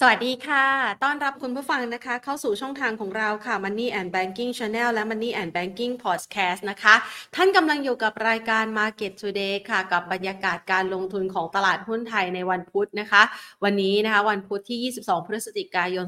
[0.00, 0.66] สวัสดีค่ะ
[1.04, 6.94] ต้อนรับคุณผู้ฟังนะคะ เข้าสู่ช่องทางของเราค่ะ Money and Banking Channel และ Money and Banking Podcast นะคะ
[7.36, 13.22] ท่านกำลังอยู่กับรายการ Market Today ค่ะ กับบรรยากาศการลงทุนของตลาดหุ้นไทยในวันพุธนะคะ
[13.64, 16.06] วันนี้นะคะ วันพุธที่ 22 พฤศจิกายน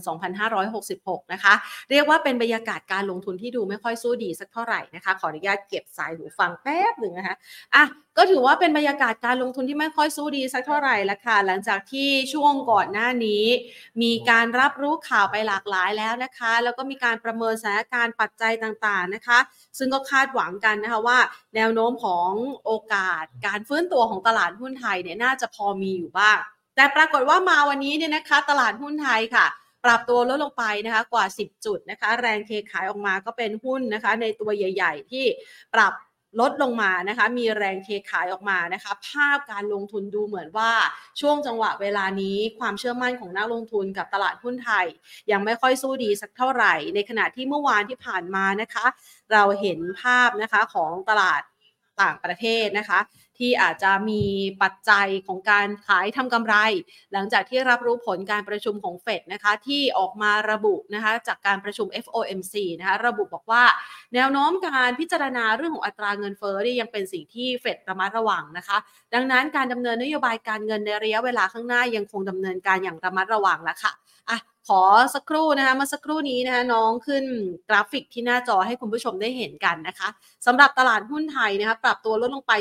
[0.64, 1.54] 2566 นะคะ
[1.90, 7.36] เรียกว่าเป็นบรรยากาศการลงทุนที่ดูไม่ค่อยสู้ดีสักเท่าไหร่นะคะ ขออนุญาตเก็บสายหูฟังแป๊บหนึ่งนะคะ
[7.76, 7.84] อะ
[8.16, 13.44] ก็ถือว่าเป็นบรรยากาศการลงทุนที่ไม่ค่อยสู้ดีสักเท่าไหร่ละค่ะ หลังจากที่ช่วงก่อนหน้านี้
[14.02, 19.38] มีการรับรู้ข่าวไปหลากหลายแล้วนะคะ แล้วก็มีการประเมินสถานการณ์ปัจจัยต่างๆนะคะ
[19.78, 21.18] ซึ่งก็คาดหวังกันนะคะว่า
[21.56, 22.30] แนวโน้มของ
[22.64, 26.38] โอกาสการฟื้นตัวของตลาดหุ้นไทยเนี่ยน่าจะพอมีอยู่บ้าง
[26.76, 29.46] แต่ปรากฏว่ามาวันนี้เนี่ยนะคะ ตลาดหุ้นไทยค่ะ
[29.84, 35.24] ปรับตัวลดลงไปนะคะกว่า 10 จุดนะคะ แรงเทขายออกมาก็เป็นหุ้นนะคะ ในตัวใหญ่ ๆ ที่
[35.74, 35.92] ปรับ
[36.40, 40.72] ลดลงมานะคะมีแรงเทขายออกมานะคะ ภาพการลงทุนดูเหมือนว่า
[41.20, 44.86] ช่วงจังหวะเวลานี้ความเชื่อมั่นของนักลงทุนกับตลาดหุ้นไทย
[45.30, 48.86] ยังไม่ค่อยสู้ดีสักเท่าไหร่ ในขณะที่เมื่อวานที่ผ่านมานะคะ
[49.32, 51.42] เราเห็นภาพนะคะของตลาด
[52.02, 52.98] ต่างประเทศนะคะ
[53.38, 54.22] ที่อาจจะมี
[54.62, 56.54] ปัจจัยของการขายทำกำไร
[57.12, 63.64] หลังจากที่รับรู้ผลการประชุมของเฟดนะคะที่ออกมาระบุนะคะจากการประชุม FOMC นะคะระบุบอกว่า
[64.14, 68.76] แนวโน้มการพิจารณาเรื่องของอัตราเงินเฟ้อนี่ยังเป็นสิ่งที่เฟดระมัดระวังนะคะ
[69.14, 73.92] ดังนั้นการดำเนินนโยบายการเงินในระยะเวลาข้างหน้ายังคงดำเนินการอย่างระมัดระวังแล้วค่ะ
[74.70, 74.82] ขอ
[75.14, 77.24] สักครู่นะคะเมื่อสักครู่นี้นะคะน้องขึ้น
[77.68, 80.08] กราฟิกที่หน้าจอให้คุณผู้ชมได้เห็นกันนะคะ
[80.46, 82.52] สำหรับตลาดหุ้นไทยนะคะปรับตัวลดลงไป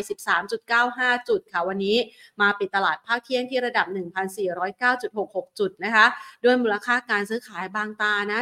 [0.60, 1.98] 13.95 จุดค่ะวันนี้
[2.42, 3.86] มาปิดตลาดภาคเที่ยงที่ระดับ
[4.52, 6.06] 1,409.66 จุดนะคะ
[6.44, 8.40] ด้วยมูลค่าการซื้อขายบางตานะ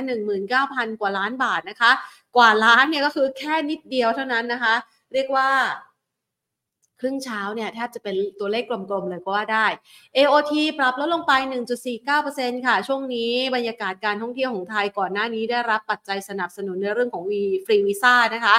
[0.49, 1.91] 19,000 กว่าล้านบาทนะคะ
[2.37, 4.75] กว่าล้านเนี่ยก็คือแค่นิดเดียวเท่านั้นนะคะ
[5.13, 5.49] เรียกว่า
[7.05, 9.67] รึ่งเช้าเนี่ยแทบจะเป็นตัวเลขกลมๆเลยก็ว่าได้
[10.17, 11.33] AOT ปรับลดลงไป
[11.99, 18.55] 1.49%ค่ะ ช่วงนี้บรรยากาศการท่องเที่ยวของไทยก่อนหน้านี้ได้รับปัจจัยสนับสนุนในเรื่องของวีฟรีวีซ่านะคะ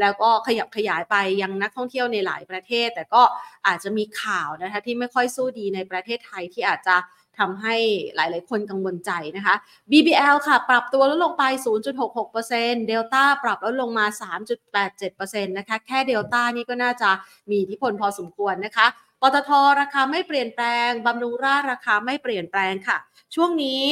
[0.00, 3.22] แล้วก็ขยับขยายไปยังนักท่องเที่ยวในหลายประเทศ แต่ก็
[3.66, 6.96] อาจจะมีข่าวนะคะที่ไม่ค่อยสู้ดีในประเทศไทยที่อาจจะ
[7.38, 7.76] ทำให้
[8.14, 9.54] หลาย ๆ คนกังวลใจนะคะ
[9.90, 11.44] BBL ค่ะ ปรับตัวลดลงไป
[12.16, 14.06] 0.66%เดลต้าปรับลดลงมา
[14.80, 17.10] 3.87%นะคะ แค่เดลต้านี่ก็น่าจะ
[17.50, 18.86] มีอิทธิพลพอสมควรนะคะ
[19.20, 19.50] ปตท
[19.80, 22.98] ราคาไม่เปลี่ยนแปลงบำรุงราราคาไม่เปลี่ยนแปลงค่ะ
[23.34, 23.84] ช่วงนี้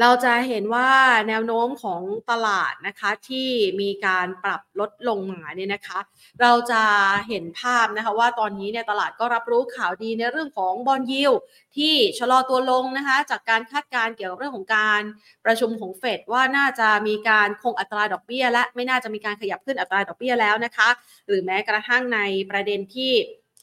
[0.00, 0.90] เราจะเห็นว่า
[1.28, 3.48] แนวโน้มของตลาดนะคะที่
[3.80, 5.98] มีการปรับลดลงมาเนี่ยนะคะ
[6.40, 6.82] เราจะ
[7.28, 11.32] เห็นภาพนะคะว่าตอนนี้เนี่ยตลาดก็รับรู้ข่าวดีในเรื่องของบอลยิว
[11.76, 15.02] ที่ชะลอตัวลงนะคะจากการคาดการณ์เกี่ยวกับเรื่องของการ
[15.44, 20.88] ประชุมของเฟดว่าน่าจะมีการคงอัตราดอกเบี้ย และไม่น่าจะมีการขยับขึ้นอัตราดอกเบี้ยแล้วนะคะ
[21.28, 22.20] หรือแม้กระทั่งใน
[22.50, 23.12] ประเด็นที่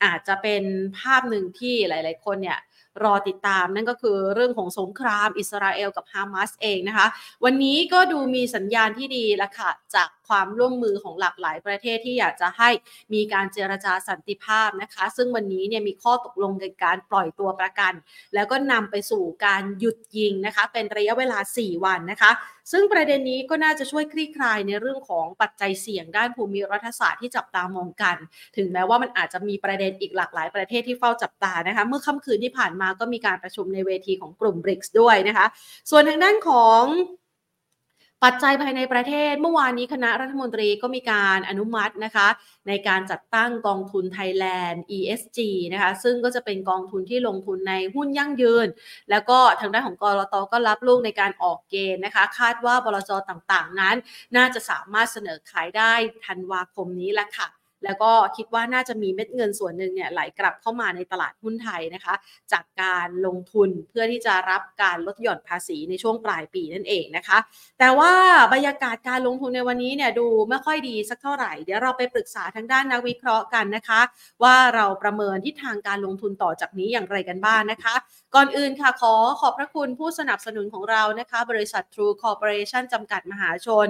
[0.04, 0.64] อาจจะเป็น
[1.00, 2.60] ภาพหนึ่งที่หลาย ๆ คนเนี่ย
[3.04, 7.08] รอติดตามนั่นก็คือเรื่องของสงครามอิสราเอลกับฮามาสเองนะคะ
[7.44, 12.70] วันนี้ก็ดูมีสัญญาณที่ดีละค่ะจากความร่วมมือของหลากหลายประเทศที่อยากจะให้
[13.14, 17.94] มีการเจรจาสันติภาพนะคะ ซึ่งวันนี้เนี่ยมีข้อตกลงในการปล่อยตัวประกัน
[18.36, 22.32] แล้วก็นำไปสู่การหยุดยิงนะคะ เป็นระยะเวลา 4 วันนะคะ
[22.72, 28.16] ซึ่งประเด็นนี้ก็น่าจะช่วยคลี่คลายในเรื่องของปัจจัยเสี่ยงด้านภูมิรัฐศาสตร์ที่จับตามองกัน
[28.58, 35.46] ถึงแม้ว่ามันอาจจะมีประเด็นอีกหลากหลายประเทศที่เฝ้าจับตานะคะ เมื่อค่ำคืนที่ผ่านมาก็มีการประชุมในเวทีของกลุ่ม BRICS ด้วยนะคะ
[35.90, 36.84] ส่วนทางด้านของ
[38.26, 42.28] ปัจจัยภายในประเทศเมื่อวานนี้คณะรัฐมนตรีก็มีการอนุมัตินะคะ
[42.68, 45.40] ในการจัดตั้งกองทุนไทยแลนด์ ESG
[45.74, 48.68] นะคะซึ่งก็จะเป็นกองทุนที่ลงทุนในหุ้นยั่งยืน
[49.10, 53.96] แล้วก็ทางด้านของกรตก็รับลูกในการออกเกณฑ์นะคะ คาดว่าบลจต่างๆ นั้น
[54.36, 55.94] น่าจะสามารถเสนอขายได้
[56.26, 62.14] ธันวาคมนี้แหละค่ะ แล้วก็คิดว่าน่าจะมีเม็ดเงินส่วนหนึ่งเนี่ยไหลกลับเข้ามาในตลาดหุ้นไทยนะคะ
[62.52, 67.38] จากการลงทุนเพื่อที่จะรับการลดหย่อนภาษีในช่วงปลายปีนั่นเองนะคะ
[67.80, 68.12] แต่ว่า
[68.54, 74.02] บรรยากาศการลงทุนในวันนี้เนี่ยดูไม่ค่อยดีสักเท่าไหร่ เดี๋ยวเราไปปรึกษาทางด้านนักวิเคราะห์กันนะคะ
[74.44, 77.96] ว่าเราประเมินทิศทางการลงทุนต่อจากนี้อย่างไรกันบ้างนนะคะ
[78.36, 83.88] ก่อนอื่นค่ะขอขอบพระคุณผู้สนับสนุนของเรานะคะ บริษัท True Corporation จำกัดมหาชน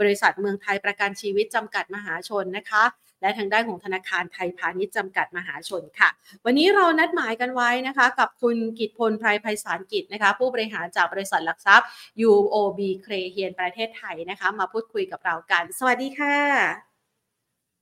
[0.00, 2.84] บริษัทเมืองไทยประกันชีวิตจำกัดมหาชนนะคะ
[3.24, 6.08] และทางด้านของธนาคารไทยพาณิชย์จำกัดมหาชนค่ะ
[6.44, 11.88] วันนี้เรานัดหมายกันไว้นะคะ กับคุณกิตพลไพรไพศาลกิจนะคะ ผู้บริหารจากบริษัทหลักทรัพย์
[12.28, 16.36] UOB เครเฮียนประเทศไทยนะคะ มาพูดคุยกับเรากัน สวัสดีค่ะ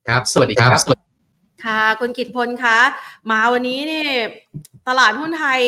[0.08, 0.70] ครับ สวัสดีครับ
[1.64, 2.78] ค่ะคุณกิตพลคะ
[3.30, 4.12] มาวันนี้เนี่ย
[4.88, 5.60] ตลาดหุ้นไทย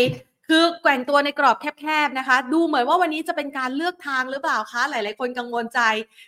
[0.49, 5.81] คือแกว่งตัวในกรอบแคบๆนะคะ ดูเหมือนว่าวันนี้จะเป็นการเลือกทางหรือเปล่าคะ หลายๆ คนกังวลใจ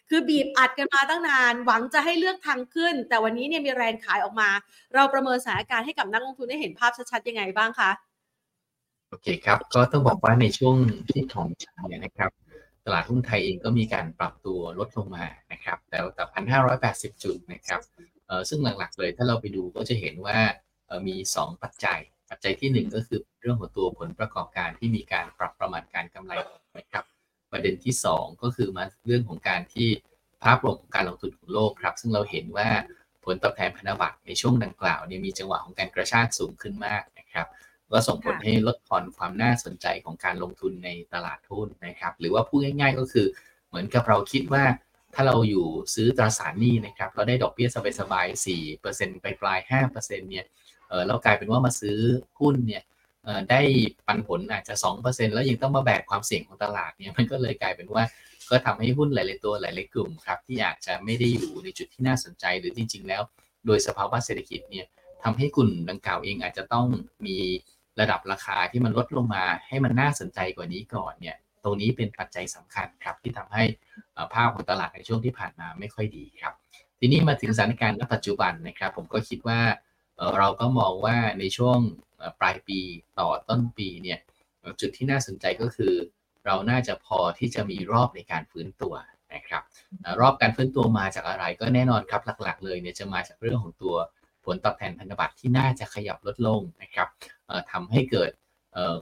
[0.08, 4.50] คือบีบอัดกันมาตั้งนาน หวังจะให้เลือกทางขึ้น แต่วันนี้เนี่ยมีแรงขายออกมา
[4.94, 7.90] เราประเมินสถานการณ์ให้กับนักลงทุนได้เห็นภาพชัดๆยังไงบ้างคะ
[9.10, 10.76] โอเคครับ ก็ต้องบอกว่าในช่วง
[11.08, 11.46] ที่ของ
[11.88, 12.30] เนี่ยนะครับ
[12.84, 17.80] ตลาดหุ้นไทยเองก็มีการปรับตัวลดลงมานะครับแต่แต่พันห้าร้อยแปดสิบจุดนะครับ
[18.26, 20.38] เอ่อซึ่งหลักๆเลยถ้าเราไปดูก็จะเห็นว่า
[20.86, 26.32] เอ่อมี 2 ปัจจัย ปัจจัยที่ 1 ก็คือเรื่องของตัวผลประกอบการที่มีการปรับประมาณการกำไร
[26.76, 27.04] นะครับ
[27.52, 29.88] ประเด็นที่ 2 ก็คือมาเรื่องของการที่
[30.44, 32.68] ภาพรวมของการลงทุนของโลกครับ ซึ่งเราเห็นว่า
[33.24, 37.46] ผลตอบแทนพันธบัตรในช่วงดังกล่าวเนี่ยมีจังหวะของการกระชากสูงขึ้นมากนะครับ
[37.92, 43.26] ก็ส่งผลให้ลดทอนความน่าสนใจของการลงทุนในตลาดหุ้นนะครับ หรือว่าพูดง่าย ๆ ก็คือ
[43.68, 44.64] เหมือนกับเราคิดว่า
[45.14, 47.68] ถ้าเราอยู่ซื้อตราสารหนี้นะครับเราได้ดอกเบี้ย
[48.00, 48.44] สบายๆ
[48.80, 49.98] 4%ไปปลาย5%
[50.30, 50.46] เนี่ย
[50.88, 51.98] เออเรากลายเป็นว่ามาซื้อ
[52.40, 52.82] หุ้นเนี่ย
[53.50, 53.60] ได้
[54.06, 54.74] ปันผลอาจจะ
[55.04, 58.04] 2%แล้วยังต้องมาแบกความเสี่ยงของตลาดเนี่ยมันก็เลยกลายเป็นว่า
[58.50, 63.22] ก็ทำให้หุ้นหลาย ๆ ตัวหลาย ๆ กลุ่มครับที่อาจจะไม่ได้อยู่ในจุดที่น่าสนใจหรือจริง ๆ แล้ว
[63.66, 64.86] โดยสภาวะเศรษฐกิจเนี่ย
[65.22, 66.86] ทำให้กลุ่มดังกล่าวเองอาจจะต้อง
[67.26, 67.38] มี
[68.00, 73.64] ระดับราคาที่มันลดลงมาให้มันน่าสนใจกว่านี้ก่อนเนี่ยตรงนี้เป็นปัจจัยสำคัญครับที่ทำให้
[74.34, 76.54] ภาพของตลาดในช่วงที่ผ่านมาไม่ค่อยดีครับ
[76.98, 79.58] ทีนี้มาถึงสถานการณ์ณปัจจุบันนะครับ ผมก็คิดว่า
[80.38, 81.78] เราก็มองว่าในช่วง
[82.40, 82.80] ปลายปี
[83.18, 84.18] ต่อต้นปีเนี่ย
[84.80, 85.94] จุดที่น่าสนใจก็คือ
[86.46, 88.94] เราน่าจะพอที่จะมีรอบในการฟื้นตัว
[89.34, 89.62] นะครับ
[90.20, 93.94] รอบการฟื้นตัวมาจากอะไรก็แน่นอนครับหลักๆ เลยเนี่ยจะมาจากเรื่องของตัว
[94.44, 97.08] ผลตอบแทนพันธบัตรที่น่าจะขยับลดลงนะครับ
[97.72, 98.30] ทำให้เกิด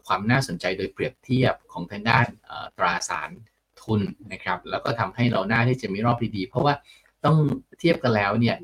[0.07, 2.27] ความน่าสนใจโดยเปรียบเทียบของทางด้าน
[2.77, 3.31] ตราสาร
[3.83, 4.01] ทุน
[4.33, 6.75] นะครับ แล้วก็ทำให้เราหน้าที่จะมีรอบดีๆเพราะว่า
[7.25, 7.37] ต้อง
[7.79, 8.57] เทียบกันแล้วเนี่ย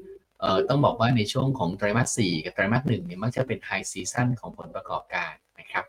[0.68, 5.84] ต้องบอกว่าในช่วงของไตรมาส4กับไตรมาส1เนี่ยมักจะเป็นไฮซีซั่นของผลประกอบการนะครับ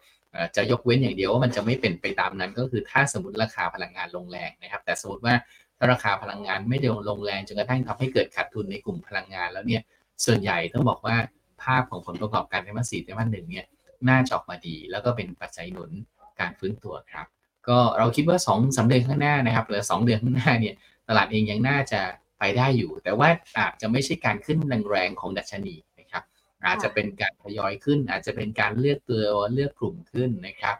[0.55, 5.35] จะยกเว้นอย่างเดียวว่ามันจะไม่เป็นไปตามนั้นก็คือถ้าสมมติราคาพลังงานลงแรงนะครับ แต่สมมติว่า
[5.77, 9.81] ถ้าราคาพลังงานไม่ได้ลงแรงจนกระทั่งทำให้เกิดขาดทุนในกลุ่มพลังงานแล้วเนี่ย
[10.25, 11.15] ส่วนใหญ่ต้องบอกว่า
[11.63, 13.65] ภาพของผลประกอบการไตรมาส4ไตรมาส1เนี่ย
[14.09, 15.91] น่าจะออกมาดี แล้วก็เป็นปัจจัยหนุน
[16.39, 17.27] การฟื้นตัวครับ
[17.67, 20.75] ก็เราคิดว่า2อสเดือนข้างหน้านะครับหรือ 2 เดือนข้างหน้าเนี่ย
[21.07, 22.01] ตลาดเองยังน่าจะ
[22.43, 24.59] ไปได้อยู่ แต่ว่าอาจจะไม่ใช่การขึ้น
[24.89, 26.23] แรงๆของดัชนีนะครับ
[26.65, 29.23] อาจจะเป็นการทยอยขึ้น อาจจะเป็นการเลือกตัว
[29.53, 30.75] เลือกกลุ่มขึ้นนะครับ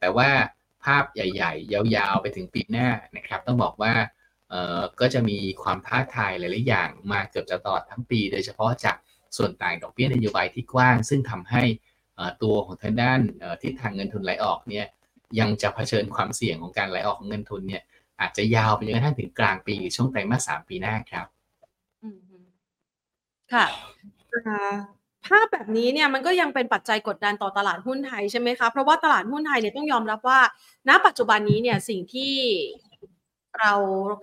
[0.00, 0.30] แต่ว่า
[0.84, 3.92] ภาพใหญ่ ๆ ยาวๆไปถึงปีหน้านะครับ ต้องบอกว่า
[5.00, 8.96] ก็จะมีความท้าทายหลายๆอย่างมาเกือบจะตลอดทั้งปี โดยเฉพาะจาก
[9.36, 11.62] ส่วนต่างดอกเบี้ยนโยบายที่กว้าง ซึ่งทำให้
[12.42, 13.20] ตัวของทางด้าน
[13.62, 14.86] ทิศทางเงินทุนไหลออกเนี่ย
[15.40, 17.82] ยังจะเผชิญความเสี่ยงของการไหลออกของเงินทุนเนี่ย
[18.20, 21.26] อาจจะยาวไปจนกระทั่งถึงกลางปีหรือช่วงไตรมาสสามปีหน้าครับ
[23.52, 23.66] ค่ะ
[25.26, 30.40] ภาพแบบนี้เนี่ยมันก็ยังเป็นปัจจัยกดดันต่อตลาดหุ้นไทยใช่ไหมคะ เพราะว่าตลาดหุ้นไทยเนี่ยต้องยอมรับว่า
[30.88, 32.34] ณ ปัจจุบันนี้เนี่ยสิ่งที่
[33.60, 33.72] เรา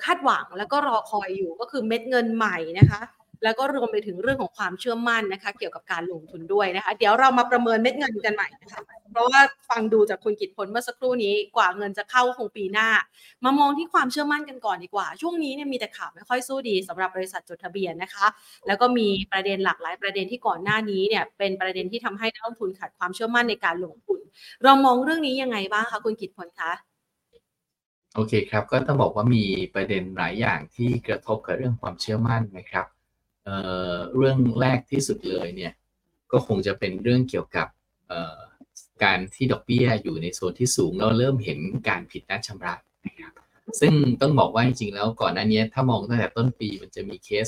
[0.03, 3.01] คาดหวังแล้วก็รอคอยอยู่ก็คือเม็ดเงินใหม่นะคะ
[3.43, 12.89] แล้วก็รวมไปถึงเรื่องของความเชื่อมั่นนะคะ เกี่ยวกับการลงทุนด้วยนะคะ เดี๋ยวเรามาประเมินเม็ดเงินกันใหม่นะคะเพราะว่าฟังดูจากคุณกิตพลเมื่อสักครู่นี้กว่าเงินจะเข้าคงปีหน้า
[13.43, 18.25] มามองที่ความเชื่อมั่นกันก่อนดีกว่า ช่วงนี้เนี่ยมีแต่ข่าวไม่ค่อยสู้ดีสำหรับบริษัทจดทะเบียนนะคะ
[18.67, 24.19] แล้วก็มีประเด็นหลากหลายประเด็นที่ก่อนหน้านี้เนี่ยเป็นประเด็นที่ทำให้นักลงทุนขาดความเชื่อมั่นในการลงทุน
[24.63, 26.71] เรามองเรื่องนี้ยังไงบ้างคะคุณกิตพลคะ
[28.15, 29.43] โอเคครับ ก็ต้องบอกว่ามี
[29.75, 32.85] ประเด็นหลายอย่างที่กระทบกับเรื่องความเชื่อมั่นนะครับ
[33.45, 35.73] เเรื่องแรกที่สุดเลยเนี่ย
[36.31, 37.67] ก็คงจะเป็นเรื่องเกี่ยวกับ
[39.03, 41.59] การที่ดอกเบี้ยอยู่ในโซนที่สูงเราเริ่มเห็น
[41.89, 43.33] การผิดนัดชำระนะครับ
[43.79, 47.47] ซึ่งต้องบอกว่าจริงๆแล้วก่อนหน้านี้ถ้ามองตั้งแต่ต้นปีมันจะมีเคส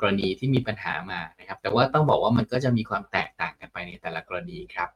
[0.00, 4.88] กรณีที่มีปัญหามานะครับ แต่ว่าต้องบอกว่ามันก็จะมีความแตกต่างกันไปในแต่ละกรณีครับ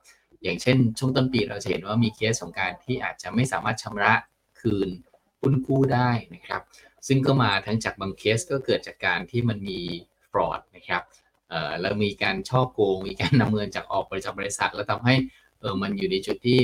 [0.43, 4.15] อย่างเช่น ช่วงต้นปีเราจะเห็นว่ามีเคสของการที่อาจจะไม่สามารถชำระ
[4.61, 4.89] คืน
[5.41, 6.63] หุ้นกู้ได้นะครับ
[7.07, 9.81] ซึ่งก็มาทั้งจากบางเคสก็เกิดจากการที่มันมี
[10.33, 11.03] ฟรอดนะครับ
[11.81, 15.15] แล้วมีการช่อโกง มีการนำเงินจากออกบริษัทบริษัท แล้วทำให้
[15.61, 16.59] เออมันอยู่ในจุดที่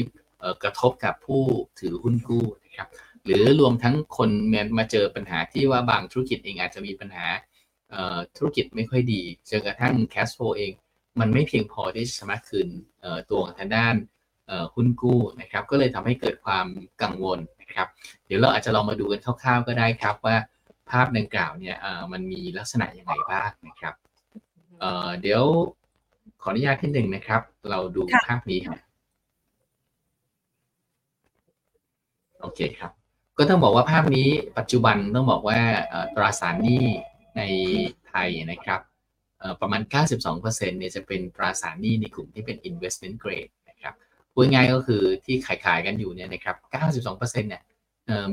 [0.63, 1.43] กระทบกับผู้
[1.81, 2.89] ถือหุ้นกู้นะครับ
[3.25, 4.31] หรือรวมทั้งคน
[4.79, 7.27] มาเจอปัญหาที่ว่าบางธุรกิจเองอาจจะมีปัญหา
[8.37, 10.73] ธุรกิจไม่ค่อยดีจนกระทั่งแคสโฟเอง
[11.21, 12.69] มันไม่เพียงพอที่จะสามารถคืน
[13.31, 13.95] ตัวทางด้าน
[14.75, 16.67] หุ้นกู้นะครับ ก็เลยทำให้เกิดความ
[17.03, 17.89] กังวลนะครับ
[18.27, 20.37] เดี๋ยวเราอาจจะลองมาดูกันคร่าวๆก็ได้ครับว่า
[20.91, 21.77] ภาพดังกล่าวเนี่ย
[22.13, 23.95] มันมีลักษณะยังไงบ้างนะครับ
[25.21, 25.43] เดี๋ยว
[26.43, 28.79] ขออนุญาตที่หนึ่งนะครับ เราดูภาพนี้ครับ
[32.41, 32.93] โอเคครับ
[33.39, 34.29] ก็ต้องบอกว่าภาพนี้
[34.59, 35.59] ปัจจุบันต้องบอกว่า
[36.15, 36.85] ตราสารหนี้
[37.37, 37.43] ใน
[38.09, 38.81] ไทยนะครับ
[39.61, 39.83] ประมาณ
[40.31, 43.95] 92%เนี่ยจะเป็นตราสารหนี้ในกลุ่มที่เป็น investment grade นะครับ
[44.33, 46.57] พูดง่ายก็คือที่ขายๆกันอยู่เนี่ยนะครับ
[47.03, 47.63] 92%เนี่ย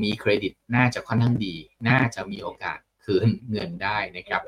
[0.03, 1.55] มีเครดิตน่าจะค่อนข้างดี
[1.89, 4.41] น่าจะมีโอกาสคืนเงินได้นะครับ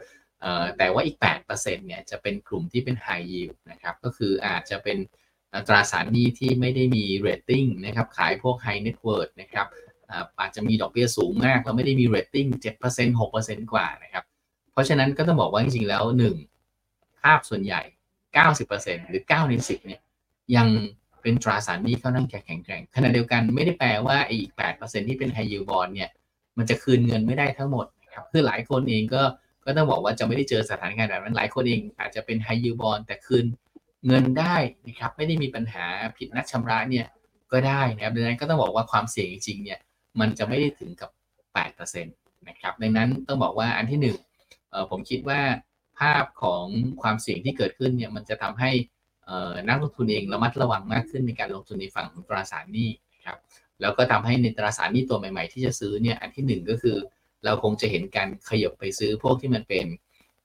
[0.78, 1.18] แต่ว่าอีก
[1.48, 4.98] 8%เนี่ยจะเป็นกลุ่มที่เป็น high yield นะครับ ก็คืออาจจะเป็น
[5.68, 9.68] ตราสารหนี้ที่ไม่ได้มีเรตติ้งนะครับ ขายพวก High Net Worth นะครับ
[10.40, 12.48] อาจจะมีดอกเบี้ยสูงมากแล้วไม่ได้มีเรตติ้ง
[12.86, 14.24] 7% 6%กว่านะครับ
[14.72, 16.04] เพราะฉะนั้นก็ต้องบอกว่าจริงๆ แล้ว
[16.62, 17.82] 1 ภาพส่วนใหญ่
[18.46, 20.02] 90%หรือ9ใน10เนี่ย
[20.56, 20.68] ยัง
[21.28, 26.10] เป็นตราสารหนี้เขานั่งแข็งแกร่งขณะเดียวกันไม่ได้แปลว่าอีก8%ที่เป็น High Yield Bond เนี่ย
[26.58, 29.24] มันจะคืนเงินไม่ได้ทั้งหมดนะครับคือหลายคนเองก็
[29.66, 33.46] ก็ต้องบอกว่าจะไม่ได้เจอสถานการณ์แบบนั้นหลายคนเองอาจจะเป็น High Yield Bond แต่คืน
[34.08, 34.56] เงินได้
[34.88, 35.86] นะครับไม่ได้มีปัญหา
[36.18, 37.08] ผิดนัดชำระเนี่ย
[37.52, 39.80] ก็ได้นะครับดังนั้นก็ต้องบอกว่าความเสี่ยงจริงๆเนี่ย
[40.20, 41.10] มันจะไม่ได้ถึงกับ
[41.76, 44.00] 8%นะครับดังนั้นต้องบอกว่าอันที่
[44.44, 45.42] 1ผมคิดว่า
[46.00, 46.66] ภาพของ
[47.02, 48.72] ความเสี่ยงที่เกิดขึ้นเนี่ยมันจะทำให้
[49.68, 52.90] นักลงทุนเองระมัดระวังมากขึ้นในการลงทุนในฝั่งตราสารหนี้
[53.26, 53.38] ครับ
[53.82, 56.98] แล้วก็ทำให้ในตราสารหนี้ตัวใหม่ ๆ ที่จะซื้อเนี่ยอันที่ 1 ก็คือ
[57.46, 59.86] เราคงจะเห็นการขยบไปซื้อพวกที่มันเป็น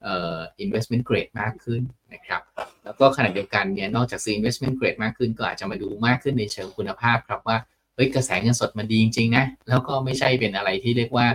[0.03, 2.43] เอ่อ investment grade มากขึ้นนะครับ
[2.85, 7.57] แล้วก็ขณะเดียวกันเนี่ยนอกจากซื้อ investment grade มากขึ้น ก็อาจจะมาดูมากขึ้นในเชิงคุณภาพครับว่า
[7.95, 11.27] เฮ้ยกระแสเงินสดมันดีจริงๆนะแล้วก็ไม่ใช่เป็นอะไรที่เรียกว่า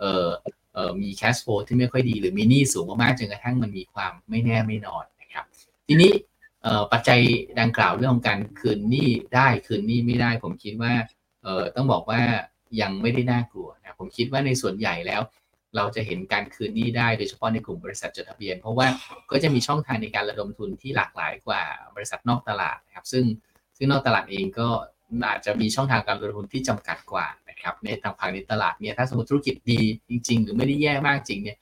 [0.00, 0.28] เออ
[0.74, 5.44] เออมี cash flow ที่ไม่ค่อยดีหรือมีหนี้สูงมากๆจนกระทั่งมันมีความไม่แน่ไม่นอนนะครับ
[5.86, 6.12] ทีนี้
[6.92, 7.20] ปัจจัย
[7.60, 10.92] ดังกล่าวเรื่องของการคืนหนี้ได้คืนหนี้ไม่ได้ ผมคิดว่า
[11.42, 12.20] เออต้องบอกว่า
[12.80, 15.20] ยังไม่ได้น่ากลัวนะผมคิดว่าในส่วนใหญ่แล้ว
[15.76, 18.86] เราจะเห็นการคืนหนี้ได้โดยเฉพาะในกลุ่มบริษัทจดทะเบียน เพราะว่า
[19.30, 21.62] ก็จะมีช่องทางในการระดมทุนที่หลากหลายกว่า
[21.96, 23.24] บริษัทนอกตลาดนะครับซึ่ง
[23.76, 24.68] ซึ่งนอกตลาดเองก็
[25.28, 31.56] อาจจะมีช่องทางการระดมทุนที่จำกัดกว่านะครับในทางฝั่งในตลาดเนี่ยถ้าสมมติธุรกิจดีจริง ๆ หรือไม่ได้แย่มากจริงเนี่ย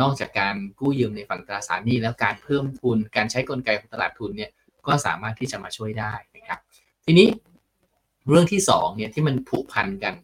[0.00, 4.50] นอกจากการกู้ยืมในฝั่งตราสารหนี้แล้วการเพิ่มทุนการใช้กลไกของตลาดทุนเนี่ย
[4.86, 6.58] ก็สามารถที่จะมาช่วยได้นะครับ
[7.04, 7.28] ทีนี้
[8.28, 10.14] เรื่องที่2เนี่ยที่มันผูกพันกัน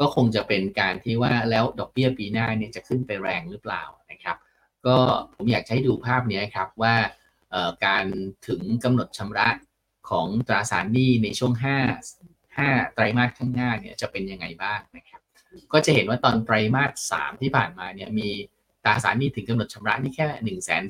[0.00, 4.36] ก็คงจะเป็นการที่ว่าแล้วดอกเบี้ยปีหน้าเนี่ยจะขึ้นไปแรงหรือเปล่านะครับ
[4.86, 4.96] ก็
[5.34, 6.94] ผมอยากให้ดูภาพนี้ครับว่า
[7.86, 8.06] การ
[8.48, 9.48] ถึงกำหนดชำระ
[10.10, 11.66] ของตราสารหนี้ในช่วง 5
[12.58, 15.20] 5 ไตรมาสข้างหน้าเนี่ยจะเป็นยังไงบ้างนะครับ
[15.72, 18.30] ก็จะเห็นว่าตอนไตรมาส 3 ที่ผ่านมาเนี่ยมี
[18.88, 20.82] ตราสารหนี้ถึงกำหนดชำระนี่แค่1 2 8 0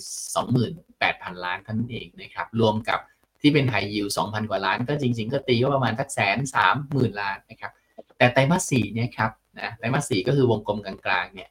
[0.59, 3.00] 0 0ล้านเท่านั้นเองนะครับ รวมกับ
[3.40, 7.73] ที่เป็นไฮยิว2,000กว่าล้าน ก็จริง ๆ ก็ตีว่าประมาณทักแสนสามหมื่นล้านนะครับ
[8.19, 11.49] แต่ไตรมาสสี่เนี่ยครับนะไตรมาสสี่ก็คือวงกลมกลางๆเนี่ย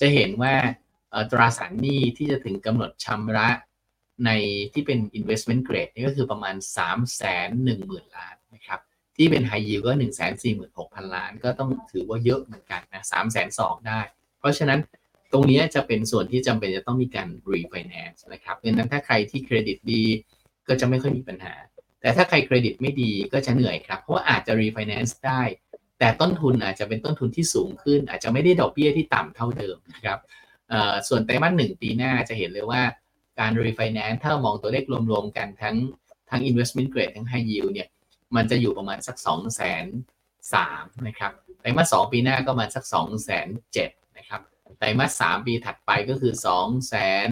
[0.00, 0.54] จะเห็นว่า
[1.30, 3.48] ตราสารหนี้ที่จะถึงกำหนดชำระ
[4.26, 4.30] ใน
[4.72, 8.80] ที่เป็น investment grade นี่ก็คือประมาณ 3 1 0 0 0 0 ล้านนะครับ
[9.16, 13.74] ที่เป็น high yield ก็ 1 4 6 0 0 0 ล้าน ก็ต้องถือว่าเยอะเหมือนกันนะ3 2 0 0
[13.76, 14.00] 0ได้
[14.38, 14.80] เพราะฉะนั้น
[15.32, 20.04] ตรงนี้จะเป็นส่วนที่จำเป็นจะต้องมีการ refinance นะครับดังนั้นถ้าใครที่เครดิตดี
[20.68, 21.54] ก็จะไม่ค่อยมีปัญหา
[22.00, 25.42] แต่ถ้าใครเครดิตไม่ดีก็จะเหนื่อยครับ เพราะว่าอาจจะ refinance ได้
[25.98, 30.18] แต่ต้นทุนอาจจะเป็นต้นทุนที่สูงขึ้น อาจจะไม่ได้ดอกเบี้ยที่ต่ำเท่าเดิมนะครับ
[31.08, 32.82] ส่วนไตรมาสหนึ่งปีหน้าจะเห็นเลยว่า
[33.40, 35.76] การรีไฟแนนซ์ถ้ามองตัวเลขรวมๆกันทั้ง
[36.30, 37.88] ทั้ง investment grade ทั้ง high yield เนี่ย
[38.36, 39.86] มันจะอยู่ประมาณสักสองแสน
[40.54, 43.90] สามนะครับไตรมาสสองปีหน้าก็มาสักสองแสนเจ็ด
[44.78, 46.94] ไตรมาสสามปีถัดไปก็คือสองแส
[47.26, 47.28] น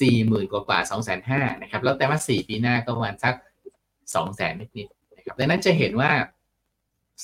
[0.00, 3.34] สี่หมื่นกว่ากว่าสองแสนห้านะครับ แล้วไตรมาสสี่ปีหน้าก็ประมาณสัก
[4.14, 6.10] สองแสนนิดๆนะครับดังนั้นจะเห็นว่า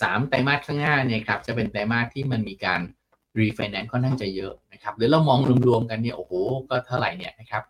[0.00, 2.80] สามไตรมาสข้างหน้าเนี่ยครับจะเป็นไตรมาสที่มันมีการ
[3.40, 6.32] รีไฟแนนซ์ค่อนข้างจะเยอะนะครับหรือเรามองรวมๆกันเนี่ยโอ้โห
[6.68, 7.62] ก็เท่าไหร่เนี่ยนะครับ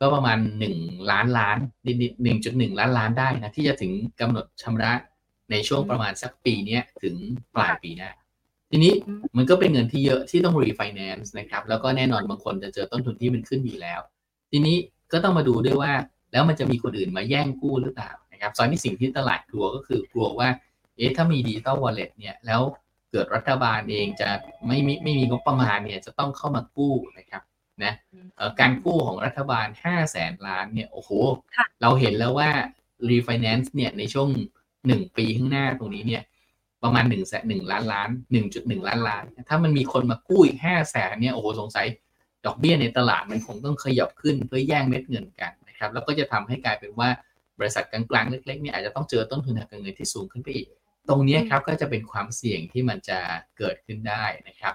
[0.00, 0.76] ก็ประมาณหนึ่ง
[1.10, 4.92] ล้านล้านนิดๆหนึ่งจุดหนึ่งล้านล้านได้นะที่จะถึงกำหนดชำระ
[5.50, 7.14] ในช่วงประมาณสักปีนี้ถึง
[7.54, 8.10] ปลายปีหน้า
[8.70, 8.92] ทีนี้
[9.36, 14.00] มันก็เป็นเงินที่เยอะที่ต้องรีไฟแนนซ์นะครับ แล้วก็แน่นอนบางคนจะเจอต้นทุนที่มันขึ้นอยู่แล้ว
[14.50, 14.76] ทีนี้
[15.12, 15.92] ก็ต้องมาดูด้วยว่า
[16.32, 20.48] แล้วมันจะมีคนอื่นมาแย่งกู้หรือเปล่านะครับตอนนี้สิ่งที่ตลาดกลัวก็คือกลัวว่า
[20.96, 22.62] เอ๊ะถ้ามี digital wallet เนี่ยแล้ว
[23.10, 24.28] เกิดรัฐบาลเองจะ
[24.66, 27.42] ไม่ไม่ไม่มีงบประมาณเนี่ยจะต้องเข้ามากู้นะครับ
[27.84, 27.92] นะ
[28.60, 31.10] การกู้ของรัฐบาล 5 0 0แสนล้านเนี่ยโอ้โห
[31.82, 32.50] เราเห็นแล้วว่า
[33.08, 34.28] รีไฟแนนซ์เนี่ยในช่วง
[34.72, 36.22] 1 ปีข้างหน้าตรงนี้เนี่ย
[36.82, 38.10] ประมาณ1นึ่งแสนหนึ่งล้านล้าน
[38.48, 41.86] 1.1 ล้านล้าน ถ้ามันมีคนมากู้อีก5 0 0แสนเนี่ยโอ้โหสงสัย
[42.46, 47.08] ดอกเบี้ยในตลาดมันคงต้องขยับขึ้นเพื่อแย่งเม็ดเงินกันนะครับแล้วก็จะทำให้กลายเป็นว่า
[47.58, 50.68] บริษัทกลางๆเล็กๆเนี่ยอาจจะต้องเจอต้นทุนทางการเงินที่สูงขึ้นไปอีก
[51.08, 53.18] ตรงนี้ครับก็จะเป็นความเสี่ยงที่มันจะ
[53.58, 54.74] เกิดขึ้นได้นะครับ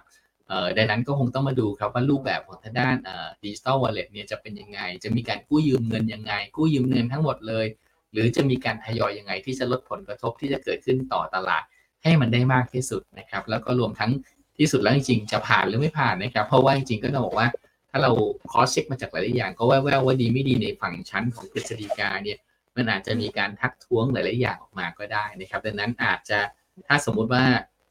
[0.77, 2.95] ดังนั้นก็คงต้องมาดูครับว่ารูปแบบของทางด้าน
[3.43, 7.65] ดิจิตอลวอลเล็ตเนี่ยจะเป็นยังไง จะมีการกู้ยืมเงินยังไง กู้ยืมเงินทั้งหมดเลย
[8.11, 11.63] หรือจะมีการทยอยยังไงที่จะลดผลกระทบที่จะเกิดขึ้นต่อตลาด
[12.03, 14.11] ให้มันได้มากที่สุดนะครับ แล้วก็รวมทั้ง
[14.57, 17.47] ที่สุดแล้วจริงๆจะผ่านหรือไม่ผ่านนะครับ เพราะว่าจริงๆก็ต้องบอกว่า
[17.91, 18.11] ถ้าเรา
[18.51, 22.37] cross check มาจากหลายๆอย่าง ก็แว่วๆว่าดีไม่ดีในฝั่งชั้นของกฤษฎีกาเนี่ย
[22.75, 26.39] มันอาจจะมีการทักท้วงหลายๆอย่างออกมาก็ได้นะครับ ดังนั้นอาจจะ
[26.87, 27.43] ถ้าสมมุติว่า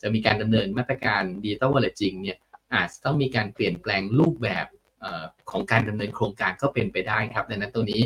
[0.03, 2.39] จะมีการดำเนินมาตรการดิจิตอลวอลเล็ตจริงเนี่ย
[2.75, 4.67] อาจจะต้องมีการเปลี่ยนแปลงรูปแบบ
[5.51, 8.03] ของการดำเนินโครงการก็เป็นไปได้ครับ ดังนั้นตัวนี้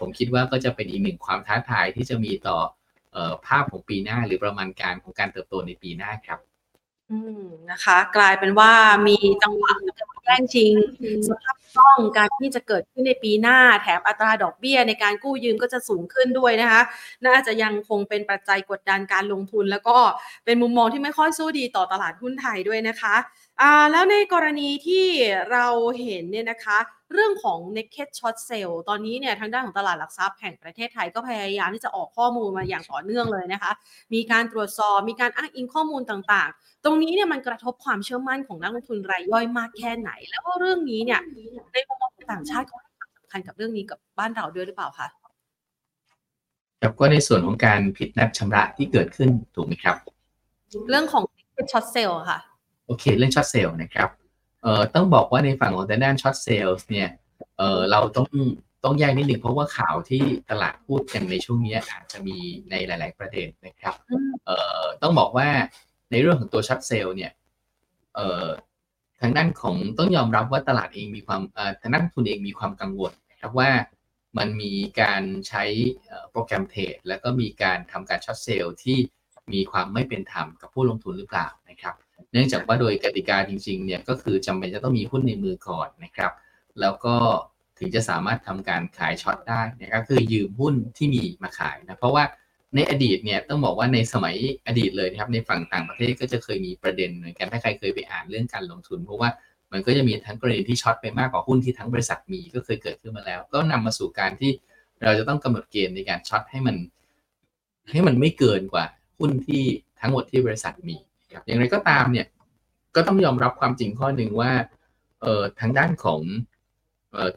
[0.00, 2.58] ผมคิดว่าก็จะเป็นอีกหนึ่งความท้าทายที่จะมีต่อ
[3.46, 6.40] ภาพของปีหน้าหรือประมาณการของการเติบโตในปีหน้าครับ
[7.10, 8.72] อืมนะคะ กลายเป็นว่า
[9.08, 9.72] มีจังหวะ
[10.24, 10.74] แย่งชิง
[11.28, 16.82] สภาพคล่องการที่จะเกิดขึ้นในปีหน้า แถมอัตราดอกเบี้ยในการกู้ยืมก็จะสูงขึ้นด้วยนะคะ
[17.26, 19.96] น่าจะยังคงเป็นปัจจัยกดดันการลงทุน แล้วก็
[20.44, 23.14] เป็นมุมมองที่ไม่ค่อยสู้ดีต่อตลาดหุ้นไทยด้วยนะคะ
[23.49, 23.49] อ่า
[23.90, 25.06] แล้วในกรณีที่
[25.52, 25.66] เรา
[26.02, 26.78] เห็นเนี่ยนะคะ
[27.12, 33.72] เรื่องของ naked short sale ตอนนี้เนี่ยทางด้านของตลาดหลักทรัพย์แห่งประเทศไทยก็พยายามที่จะออกข้อมูลมาอย่างต่อเนื่องเลยนะคะ
[34.14, 41.20] มีการตรวจสอบ มีการอ้างอิงข้อมูลต่างๆ ตรงนี้เนี่ยมันกระทบความเชื่อมั่นของนักลงทุนรายย่อยมากแค่ไหน แล้วก็เรื่องนี้เนี่ย
[41.72, 45.08] ในมุมมองต่างชาติเขาให้ความสำคัญกับเรื่องนี้กับบ้านเราด้วยหรือเปล่าคะ
[46.80, 49.96] ครับก็ในส่วนของการผิดนัดชำระที่เกิดขึ้นถูกไหมครับ
[50.90, 51.22] เรื่องของ
[51.72, 52.38] short sale ค่ะ
[52.90, 54.08] โอเคเรื่อง short sale นะครับ
[54.62, 57.08] เอ่อต้องบอกว่าในฝั่งของด้าน short sale เนี่ย
[57.58, 58.26] เอ่อเราต้อง
[58.84, 62.38] ต้องแยกนิดหนึ่งเพราะว่าข่าวที่ตลาดพูดกันในช่วงนี้อาจจะมี
[62.70, 63.94] ในหลาย ๆ ประเด็นนะครับ
[64.46, 65.48] เอ่อต้องบอกว่า
[66.10, 67.32] ในเรื่องของตัว short sale เนี่ย
[68.14, 68.46] เอ่อ
[69.20, 73.70] ทางด้านของต้องยอมรับว่าตลาดเองมีความเอ่อทางด้านทุนเองมีความกังวลนะครับว่า
[74.38, 75.64] มันมีการใช้
[76.30, 78.98] โปรแกรมเทรดแล้วก็มีการทำการช็อตเซลล์ที่
[79.52, 81.94] มีความไม่เป็นธรรมกับผู้ลงทุนหรือเปล่านะครับ
[82.32, 86.32] เนื่องจากว่าโดยกติกาจริงๆเนี่ยก็คือจำเป็นจะต้องมีหุ้นในมือก่อนนะครับ
[86.80, 87.14] แล้วก็
[87.78, 92.24] ถึงจะสามารถทำการขายช็อตได้นะครับคือยืมหุ้นที่มีมาขายนะเพราะว่า
[92.74, 94.36] ในอดีตเนี่ยต้องบอกว่าในสมัย
[94.66, 99.30] อดีตเลยนะครับในฝั่งต่างประเทศก็จะเคยมีประเด็นเหมือนกันถ้าใครเคยไปอ่านเรื่องการลงทุน เพราะว่า
[99.72, 104.50] มันก็จะมีทั้งกรณีที่ช็อตไปมากกว่าหุ้นที่ทั้งบริษัทมีก็เคยเกิดขึ้นมาแล้ว ก็นำมาสู่การที่
[105.04, 106.76] เราจะต้องกำหนดเกณฑ์ในการช็อตให้มัน
[107.90, 108.84] ให้มันไม่เกินกว่า
[109.18, 109.62] หุ้นที่
[110.00, 110.96] ทั้งหมดที่บริษัทมี
[111.32, 112.26] ครับอย่างไรก็ตามเนี่ย
[112.96, 114.52] ก็ต้องยอมรับความจริงข้อหนึ่งว่า
[115.22, 116.20] เอ่อทางด้านของ
[117.12, 117.30] เอ่อ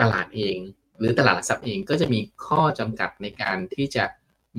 [0.00, 0.56] ตลาดเอง
[0.98, 4.04] หรือตลาดหลักทรัพย์เองก็จะมีข้อจำกัดในการที่จะ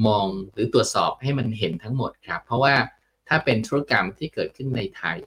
[0.07, 2.75] มองหรือตรวจสอบให้มันเห็นทั้งหมดครับเพราะว่า
[3.27, 5.17] ถ้าเป็นธุรกรรมที่เกิดขึ้นในไทย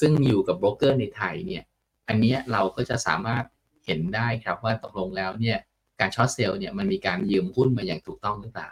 [0.00, 1.62] ซึ่งอยู่กับโบรกเกอร์ในไทยเนี่ย
[2.08, 3.44] อันนี้เราก็จะสามารถ
[3.86, 5.58] เห็นได้ครับว่าตกลงแล้วเนี่ย
[6.00, 8.70] การช็อตเซลล์เนี่ยมันมีการยืมหุ้นมาอย่างถูกต้องหรือเปล่า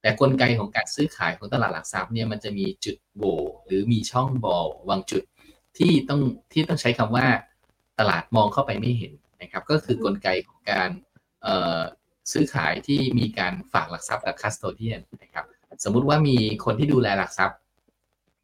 [0.00, 5.22] แต่กลไกของการซื้อขายของตลาดหลักทรัพย์เนี่ยมันจะมีจุดโหว่หรือมีช่องบอลวางจุด
[5.78, 6.20] ที่ต้อง
[6.52, 7.26] ที่ต้องใช้คำว่า
[7.98, 10.90] ตลาดมองเข้าไปไม่เห็นนะครับ ก็คือกลไกของการ
[12.32, 15.44] ซื้อขายที่มีการฝากหลักทรัพย์กับคัสโตเดียนนะครับ
[15.84, 17.58] สมมุติว่ามีคนที่ดูแลหลักทรัพย์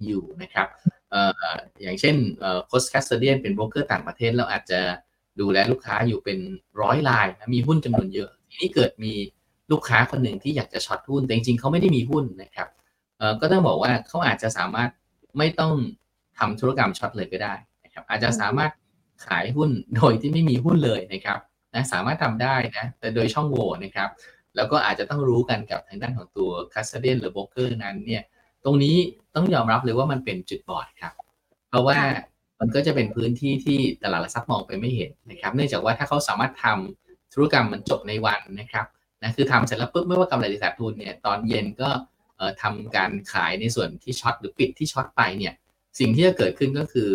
[0.07, 0.69] อยู่นะครับ
[1.83, 2.17] อย่างเช่น
[2.67, 4.81] โคส custodian เป็นโบรกเกอร์ต่างประเทศเราอาจจะ
[5.40, 6.38] ดูแลลูกค้าอยู่เป็น
[6.81, 9.12] ร้อยรายนะมีหุ้นจำนวนเยอะ ทีนี้เกิดมี
[9.70, 12.68] ลูกค้าคนหนึ่งที่อยากจะ short หุ้นแต่จริงๆเขาไม่ได้มีหุ้นนะครับ
[13.18, 14.90] เอ่อก็ต้องบอกว่าเขาอาจจะสามารถ
[15.38, 15.74] ไม่ต้อง
[16.38, 18.72] ทำธุรกรรม short เลยก็ได้นะครับอาจจะสามารถ
[19.27, 21.38] ขายหุ้นโดยที่ไม่มีหุ้นเลยนะครับ
[21.74, 24.09] นะสามารถทำได้นะแต่โดยช่องโหว่นะครับ
[24.57, 28.22] แล้วก็อาจจะต้องรู้กันกับทางด้านของตัว custodian หรือโบรกเกอร์นั้นเนี่ย
[28.64, 28.96] ตรงนี้
[29.35, 31.12] ต้องยอมรับเลยว่ามันเป็นจุดบอดครับ
[31.68, 31.98] เพราะว่า
[32.61, 38.87] มันก็จะเป็นพื้นที่ที่ตลาดหลักทรัพย์มองไปไม่เห็นนะครับ เนื่องจากว่าถ้าเขาสามารถทำธุรกรรมมันจบในวันนะครับ
[39.25, 41.91] นะคือทำเสร็จแล้วปุ๊บไม่ว่ากำไรหรือขาดทุนเนี่ยตอนเย็นก็
[42.63, 45.55] ทำการขายในส่วนที่ short หรือปิดที่ short ไปเนี่ย
[45.99, 47.09] สิ่งที่จะเกิดขึ้นก็คือ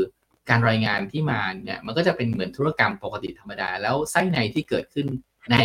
[0.49, 5.07] การรายงานที่มาเนี่ยมันก็จะเป็นเหมือนธุรกรรมปกติธรรมดา แล้วไส้ในที่เกิดขึ้น
[5.51, 5.57] ใน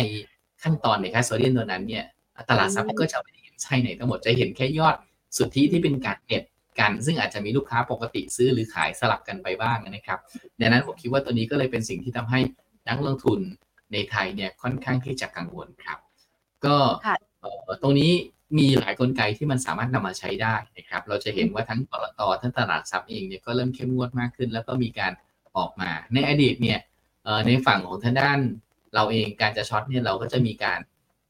[0.63, 2.05] ขั้นตอนในค่าโซเดียมตัวนั้นเนี่ย
[2.49, 4.95] ตลาดทรัพย์ก็จะไม่เห็นไส้ในทั้งหมดจะเห็นแค่ยอด
[5.37, 6.43] สุทธิที่เป็นการเน็ต
[6.79, 10.19] กัน ซึ่งอาจจะมีลูกค้าปกติซื้อหรือขายสลับกันไปบ้างนะครับ
[10.59, 12.39] ดังนั้นผมคิดว่าตัวนี้ก็เลยเป็นสิ่งที่ทำให้
[12.89, 13.39] นักลงทุน
[13.93, 15.97] ในไทยเนี่ยค่อนข้างที่จะกังวลครับ
[16.67, 16.77] ก็
[17.81, 18.11] ตรงนี้
[18.57, 25.11] มีหลายกลไกที่มันสามารถนำมาใช้ได้นะครับ เราจะเห็นว่าทั้งตลาดทั้งตลาดซับเองเนี่ยก็เริ่มเข้มงวดมากขึ้น แล้วก็มีการ
[25.57, 26.79] ออกมา ในอดีตเนี่ย
[27.47, 28.39] ในฝั่งของทางด้าน
[28.95, 30.79] เราเองการจะ short เนี่ยเราก็จะมีการ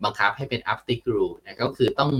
[0.04, 2.12] บังคับให้เป็น up tick rule นะก็คือต้อง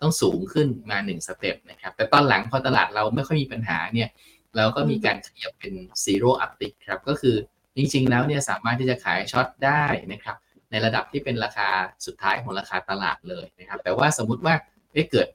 [0.00, 4.08] ต้องสูงขึ้นมา1 step นะครับ แต่ตอนหลังพอตลาดเราไม่ค่อยมีปัญหาเนี่ย
[4.56, 7.36] เราก็มีการขยับเป็น zero up tick ครับ ก็คือ
[7.76, 9.82] จริงๆ แล้วเนี่ยสามารถที่จะขาย short ได้
[10.12, 10.36] นะครับ
[10.72, 11.68] ในระดับที่เป็นราคา
[12.06, 14.54] สุดท้ายของราคาตลาดเลยนะครับ แต่ว่าสมมุติว่า
[14.92, 15.28] เอ๊ะเกิด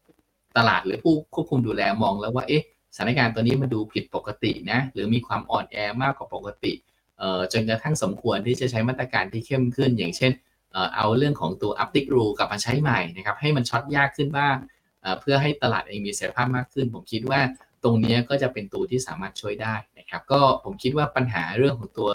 [0.58, 2.64] ตลาดหรือผู้ควบคุมดูแลมองแล้วว่าเอ๊ะ
[2.96, 6.74] สถานการณ์ตัวนี้มันดูผิดปกตินะหรือมีความอ่อนแอมากกว่าปกติ
[7.20, 10.32] เอ่อจนกระทั่งสมควรที่จะใช้มาตรการที่เข้มขึ้น อย่างเช่น
[10.72, 14.56] เอ่อเอาเรื่องของตัว uptick rule กลับมาใช้ใหม่นะครับให้มันช็อตยากขึ้นบ้าง
[15.02, 17.42] เอ่อเพื่อให้ตลาดเองมีเสถียรภาพมากขึ้น ผมคิดว่า
[17.84, 22.10] ตรงนี้ก็จะเป็นตัวที่สามารถช่วยได้นะครับ ก็ผมคิดว่าปัญหาเรื่องของตัว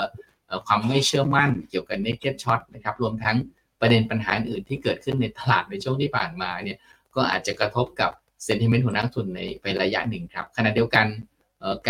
[0.67, 3.37] ความไม่เชื่อมั่นเกี่ยวกับ naked short นะครับรวมทั้ง
[3.81, 6.79] ประเด็นปัญหาอื่นที่เกิดขึ้นในตลาดในช่วงที่ผ่านมาเนี่ย
[7.15, 8.11] ก็อาจจะกระทบกับ
[8.44, 11.07] sentiment ของนักทุนในไประยะหนึ่งครับขณะเดียวกัน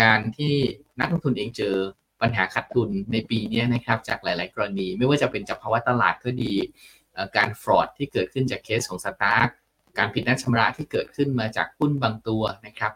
[0.01, 0.53] การที่
[0.99, 1.75] นักลงทุนเองเจอ
[2.21, 6.53] ปัญหาขาดทุนในปีนี้นะครับจากหลาย ๆ กรณี ไม่ว่าจะเป็นจากภาวะตลาดก็ดี
[7.37, 9.47] การ fraud ที่เกิดขึ้นจากเคสของ STARK
[9.97, 12.93] การผิดนัดชำระที่เกิดขึ้นมาจากหุ้นบางตัวนะครับ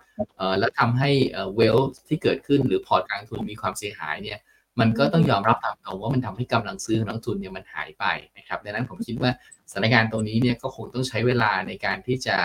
[0.60, 1.12] แล้วทำให้
[1.56, 1.78] wealth
[2.08, 4.40] ที่เกิดขึ้นหรือพอร์ตการทุนมีความเสียหายเนี่ย
[4.80, 8.06] มันก็ต้องยอมรับตามตรงว่ามันทำให้กำลังซื้อของนักทุนเนี่ยมันหายไป
[8.38, 9.32] นะครับดังนั้นผมคิดว่า
[9.72, 12.38] สถานการณ์ตรงนี้เนี่ยก็คงต้องใช้เวลาในการที่จะ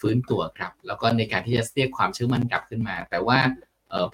[0.00, 3.38] ฟื้นตัวครับแล้วก็ในการที่จะเรียกความเชื่อมั่นกลับขึ้นมา แต่ว่า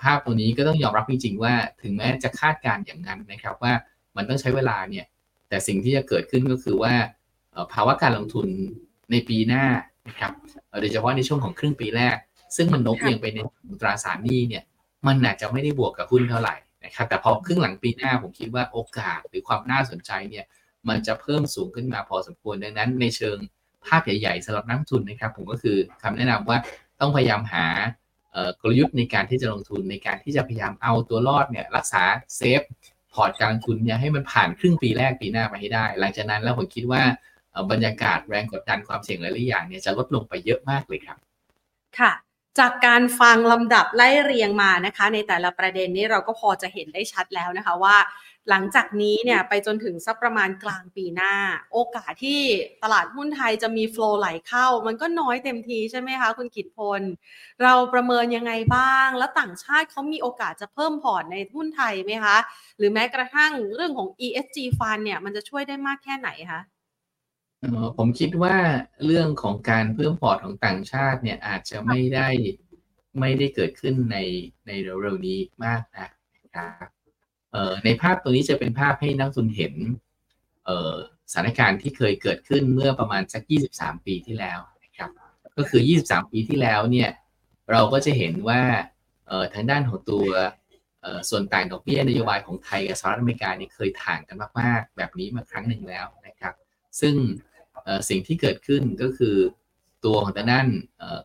[0.02, 3.72] ภาพตรงนี้ก็ต้องยอมรับจริงๆว่าถึงแม้จะคาดการณ์อย่างนั้นนะครับว่า
[4.16, 5.06] มันต้องใช้เวลาเนี่ย
[5.48, 6.94] แต่สิ่งที่จะเกิดขึ้นก็คือว่า
[7.72, 8.46] ภาวะการลงทุน
[9.10, 9.64] ในปีหน้า
[10.08, 10.32] นะครับ
[10.80, 12.16] โดยเฉพาะในช่วงของครึ่งปีแรก
[12.56, 13.38] ซึ่งมันนบเอียงไปใน
[13.80, 14.64] ตราสารหนี้เนี่ย
[15.06, 20.44] มันอาจจะไม่ได้บวกกับหุ้นเท่าไหร่ นะครับแต่พอครึ่งหลังปีหน้าผมคิดว่าโอกาสหรือความน่าสนใจเนี่ย
[20.88, 23.38] มันจะเพิ่มสูงขึ้นมาพอสมควรดังนั้นในเชิง
[23.86, 26.58] ภาพใหญ่ๆสำหรับนักทุนนะครับ ผมก็คือคำแนะนำว่า
[27.00, 27.66] ต้องพยายามหา
[28.60, 32.02] กลยุทธ์ในการที่จะลงทุนในการที่จะพยายามเอาตัวรอดเนี่ยรักษา
[32.36, 32.62] เซฟ
[33.12, 37.02] พอร์ตการลงทุนเนี่ยให้มันผ่านครึ่งปีแรกปีหน้าไปให้ได้ หลังจากนั้นแล้วผมคิดว่า
[37.70, 41.18] บรรยากาศแรงกดดันความเสี่ยงหลายๆอย่างเนี่ยจะลดลงไปเยอะมากเลยครับ
[41.98, 42.12] ค่ะ
[42.58, 47.96] จากการฟังลำดับไล่เรียงมานะคะ ในแต่ละประเด็นนี้เราก็พอจะเห็นได้ชัดแล้วนะคะว่า
[48.50, 51.34] หลังจากนี้เนี่ยไปจนถึงสักประมาณกลางปีหน้า
[51.72, 52.40] โอกาสที่
[52.82, 57.02] ตลาดหุ้นไทยจะมีฟล์ไหลเข้า มันก็น้อยเต็มทีใช่ไหมคะคุณกิตพล
[57.62, 62.36] เราประเมินยังไงบ้าง แล้วต่างชาติเขามีโอกาสจะเพิ่มพอร์ตในหุ้นไทยไหมคะ
[62.78, 66.60] หรือแม้กระทั่งเรื่องของ ESG fund เนี่ยมันจะช่วยได้มากแค่ไหนคะ
[67.98, 68.56] ผมคิดว่า
[69.06, 72.28] เรื่องของการเพิ่มพอร์ตของต่างชาติเนี่ยอาจจะไม่ได้
[73.20, 74.18] ไม่ได้เกิดขึ้นใน
[74.66, 76.08] ในเร็วๆนี้มากนะ
[76.54, 76.88] ครับ
[77.84, 79.74] ในภาพตัวนี้จะเป็นภาพให้นักทุนเห็น
[81.32, 83.42] สถานการณ์ที่เคยเกิดขึ้นเมื่อประมาณสัก
[83.74, 85.10] 23 ปีที่แล้วนะครับ
[85.56, 87.10] ก็คือ 23 ปีที่แล้วเนี่ย
[87.70, 88.62] เราก็จะเห็นว่า
[89.54, 90.26] ทางด้านของตัว
[91.30, 96.54] ส่วนต่างดอกเบี้ยนโยบายของไทยกับสหรัฐอเมริกานี่เคยถ่างกันมากๆ แบบนี้มาครั้งหนึ่งแล้วนะครับ
[97.00, 97.14] ซึ่ง
[98.08, 99.36] สิ่งที่เกิดขึ้นก็คือ
[100.04, 100.68] ตัวของทางด้าน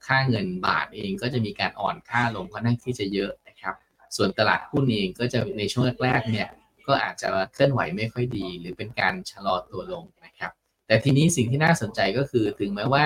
[0.08, 3.76] ค่าเงินบาทเองก็จะมีการอ่อนค่าลงค่อนข้างที่จะเยอะนะครับ
[4.16, 6.50] ส่วนตลาดหุ้นเองก็จะในช่วงแรกๆเนี่ย
[6.88, 10.52] ก็อาจจะเคลื่อนไหวไม่ค่อยดี หรือเป็นการชะลอตัวลงนะครับ
[10.88, 13.06] แต่ทีนี้สิ่งที่น่าสนใจก็คือถึงแม้ว่า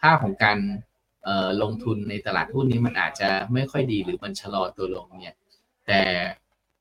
[0.00, 0.58] ภาพของการ
[1.62, 5.36] ลงทุนในตลาดหุ้นนี้มันอาจจะไม่ค่อยดีหรือมันชะลอตัวลงเนี่ย
[5.86, 6.00] แต่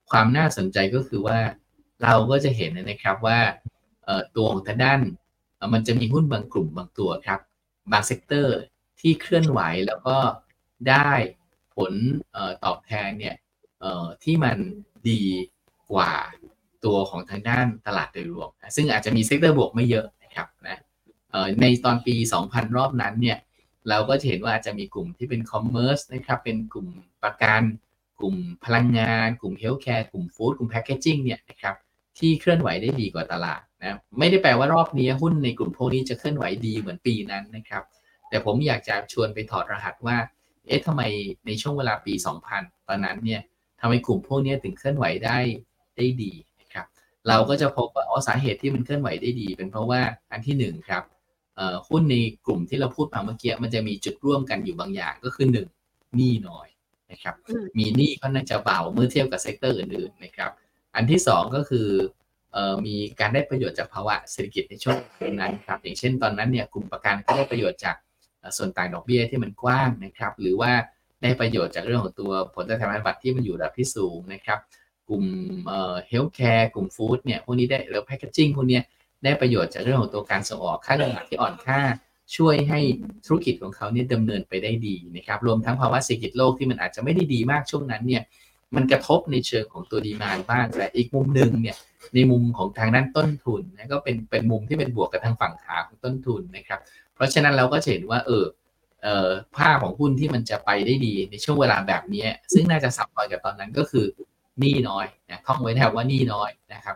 [0.09, 1.39] ความน่าสนใจก็คือว่า
[2.03, 3.39] เราก็จะเห็นนะครับว่า
[4.35, 4.99] ตัวของทางด้าน
[5.73, 7.39] มันจะมีหุ้นบางกลุ่มบางตัวครับ
[7.91, 8.57] บาง sector
[8.99, 10.17] ที่เคลื่อนไหวแล้วก็
[10.89, 11.11] ได้
[11.75, 11.93] ผล
[12.65, 13.35] ตอบแทนเนี่ย
[14.23, 14.57] ที่มัน
[15.09, 15.23] ดี
[15.91, 16.13] กว่า
[16.85, 20.77] ตัวของทางด้านตลาดโดยรวม ซึ่งอาจจะมี sector บวกไม่เยอะนะครับนะ
[21.61, 23.37] ในตอนปี 2000 รอบนั้นเนี่ย
[23.89, 26.87] เราก็จะเห็นว่าอาจจะมีกลุ่มที่เป็น commerce นะครับ เป็นกลุ่ม
[27.23, 27.61] ประกัน
[28.19, 31.75] กลุ่มพลังงาน กลุ่ม healthcare กลุ่ม food กลุ่ม packaging เนี่ยนะครับ
[32.19, 37.83] ที่เคลื่อนไหวได้ดีกว่าตลาดนะไม่ได้แปลว่ารอบนี้หุ้นในกลุ่มพวกนี้จะเคลื่อนไหวดีเหมือนปีนั้นนะครับ
[38.29, 40.17] แต่ผมอยากจะชวนไปถอดรหัสว่า
[40.67, 41.01] เอ๊ะทำไม
[41.45, 42.13] ในช่วงเวลาปี
[42.51, 43.41] 2000 ตอนนั้นเนี่ย
[43.79, 45.37] ทำให้กลุ่มพวกนี้ถึงเคลื่อนไหวได้
[45.97, 46.85] ได้ดีนะครับ
[47.27, 51.03] เราก็จะพบว่าอ๋อสาเหตุที่มันเคลื่อนไหวได้ดี เป็นเพราะว่าอันที่1ครับ
[51.89, 55.47] หุ้นในกลุ่มที่เราพูดมาเมื่อกี้มันจะมีจุดร่วมกันอยู่บางอย่างก็คือ
[55.81, 56.67] 1หนี้น้อย
[57.11, 57.35] นะครับ
[57.77, 60.51] มีหนี้ก็น่าจะเบาเมื่อเทียบกับ sector อื่นๆนะครับ
[60.95, 61.87] อันที่ 2 ก็คือ
[62.85, 64.97] มีการได้ประโยชน์จากภาวะเศรษฐกิจในช่วง
[65.39, 67.95] นั้นครับอย่างเช่นตอนนั้นเนี่ยกลุ่มประกันก็ได้ประโยชน์จาก
[68.57, 70.71] ส่วนต่างดอกเบี้ยที่มันกว้างนะครับ หรือว่า
[71.21, 74.59] ได้ประโยชน์จากเรื่องของตัวผลตอบแทนพันธบัตรที่มันอยู่ระดับที่สูงนะครับ
[75.09, 75.25] กลุ่ม
[76.07, 78.79] healthcare กลุ่ม food เนี่ยพวกนี้ได้หรือ packaging พวกนี้
[79.23, 81.79] ได้ประโยชน์จากเรื่องของตัวการส่งออกค่าเงินบาทที่อ่อนค่า
[82.35, 82.79] ช่วยให้
[83.25, 88.23] ธุรกิจของเขาเนี่ยดำเนินไปได้ดีนะครับรวมทั้งภาวะเศรษฐกิจโลกที่มันอาจจะไม่ได้ดีมากช่วงนั้นเนี่ย
[88.75, 91.77] มันกระทบในเชิงของตัวดีมานบ้างแต่อีกมุมหนึ่งเนี่ย
[92.13, 96.79] ในมุมของทางด้านต้นทุนนะก็เป็นเป็นมุมที่เป็นบวกกับทางฝั่งขาของต้นทุนนะครับ
[97.15, 98.45] เพราะฉะนั้นเราก็เห็นว่าเออ
[99.57, 104.05] ภาพของหุ้นที่มันจะไปได้ดีในช่วงเวลาแบบนี้ ซึ่งน่าจะสับรอยกับตอนนั้นก็คือ
[104.59, 106.95] หนี้น้อยนะท่องไว้นะครับว่าหนี้น้อยนะครับ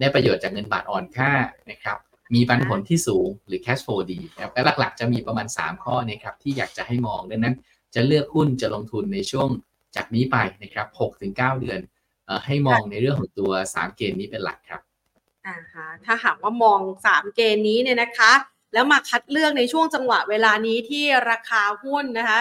[0.00, 1.32] ได้ประโยชน์จากเงินบาทอ่อนค่า
[1.70, 1.98] นะครับ
[2.34, 7.54] มีปันผลที่สูงหรือ cash flow ดีนะครับและหลักๆ จะมีประมาณ 3 ข้อนะครับที่อยากจะให้มองดังนั้น
[7.94, 9.48] จะเลือกหุ้นจะลงทุนในช่วง
[9.96, 10.86] จากนี้ไปนะครับ
[11.20, 11.80] 6-9เดือน
[12.46, 14.80] ให้มองในเรื่องของตัว3เกณฑ์นี้เป็นหลักครับ
[15.46, 18.32] อ่าฮะถ้าหากว่ามอง3เกณฑ์นี้เนี่ยนะคะ
[18.74, 22.40] แล้วมาคัดเลือกในช่วงจังหวะเวลานี้ที่ราคาหุ้นนะคะ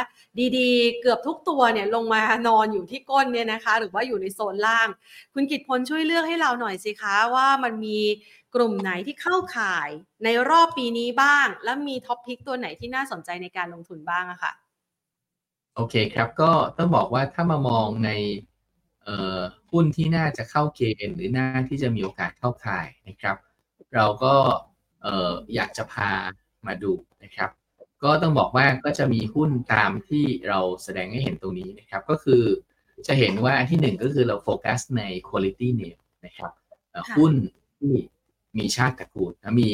[0.58, 4.88] ดีๆ เกือบทุกตัวเนี่ยลงมานอนอยู่ที่ก้นเนี่ยนะคะ หรือว่าอยู่ในโซนล่าง
[5.34, 8.00] คุณกิตพลช่วยเลือกให้เราหน่อยสิคะว่ามันมี
[8.56, 9.90] กลุ่มไหนที่เข้าข่าย
[10.24, 14.52] ในรอบปีนี้บ้าง แล้วมี top pick ตัวไหนที่น่าสนใจในการลงทุนบ้างอะคะ่ะ
[15.76, 18.12] โอเคครับ ก็ต้องบอกว่าถ้ามามองใน
[19.72, 23.38] หุ้นที่น่าจะเข้าเกณฑ์หรือน่าที่จะมีโอกาสเข้าข่ายนะครับ
[23.96, 24.36] เราก็
[25.56, 26.12] อยากจะพา
[26.68, 27.50] มาดูนะครับ
[28.04, 32.44] ก็ต้องบอกว่าก็จะมีหุ้นตามที่เราแสดงให้เห็นตรงนี้นะครับ ก็คือ
[33.08, 36.52] จะเห็นว่าที่หนึ่งก็คือเราโฟกัสใน quality name นะครับ
[37.18, 37.34] หุ้น
[37.80, 37.94] ที่
[38.58, 39.72] มีชาติตระกูลมี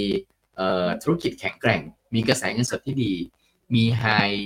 [1.03, 1.81] ธุรกิจแข็งแกร่ง
[2.15, 3.13] มีกระแสเงินสดที่ดี
[3.75, 4.37] มี high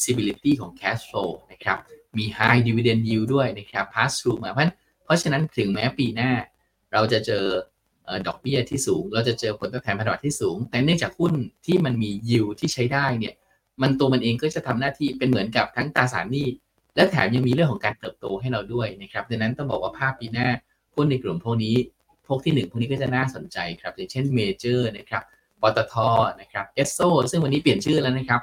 [0.00, 1.78] visibility ของ cash flow นะครับ
[2.18, 4.70] มี high dividend yield ด้วยนะครับ pass through มาเพราะ
[5.04, 6.32] เพราะฉะนั้นถึงแม้ปีหน้า
[6.92, 7.44] เราจะเจอ
[8.26, 11.32] ดอกเบี้ยที่สูง เราจะเจอผลตอบแทนพันธบัตรที่สูง แต่เนื่องจากหุ้น
[11.66, 13.34] ที่มันมี yield ที่ใช้ได้เนี่ย
[13.82, 16.48] มันตัวมันเองก็จะทำหน้าที่เป็นเหมือนกับทั้งตราสารหนี้
[16.96, 20.48] และแถมยังมีเรื่องของการเติบโตให้เราด้วยนะครับ ดังนั้นต้องบอกว่าภาพปีหน้า
[20.94, 21.76] หุ้นในกลุ่มพวกนี้
[22.26, 25.22] พวกที่ 1 พวกนี้ก็จะน่าสนใจครับ อย่างเช่นเมเจอร์นะครับ
[25.62, 25.94] ปตท
[26.40, 26.98] นะครับ เอสโซ
[27.30, 28.40] ซึ่งวันนี้เปลี่ยนชื่อแล้วนะครับ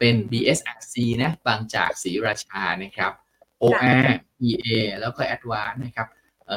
[0.00, 3.12] เป็น BSRC นะบางจากศรีราชานะครับ
[3.62, 4.04] OR
[4.48, 4.66] EA
[5.00, 6.08] แล้วก็ Advance นะครับ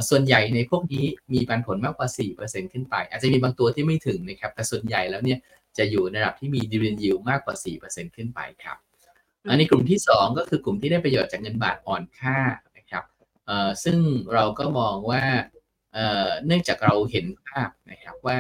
[0.10, 2.08] ส่วนใหญ่ในพวกนี้มีปันผลมากกว่า
[2.42, 5.40] 4%ขึ้นไป อาจจะมีบางตัวที่ไม่ถึงนะครับ แต่ส่วนใหญ่แล้วเนี่ย
[5.78, 8.78] จะอยู่ในระดับที่มี dividend yield มากกว่า 4%ขึ้นไปครับ
[9.50, 12.38] อันนี้กลุ่มที่ 2 ก็คือกลุ่มที่ได้ประโยชน์จากเงินบาทอ่อนค่า
[12.78, 13.04] นะครับ
[13.84, 13.98] ซึ่ง
[14.34, 15.24] เราก็มองว่า
[16.46, 18.38] เนื่องจากเราเห็นภาพนะครับว่า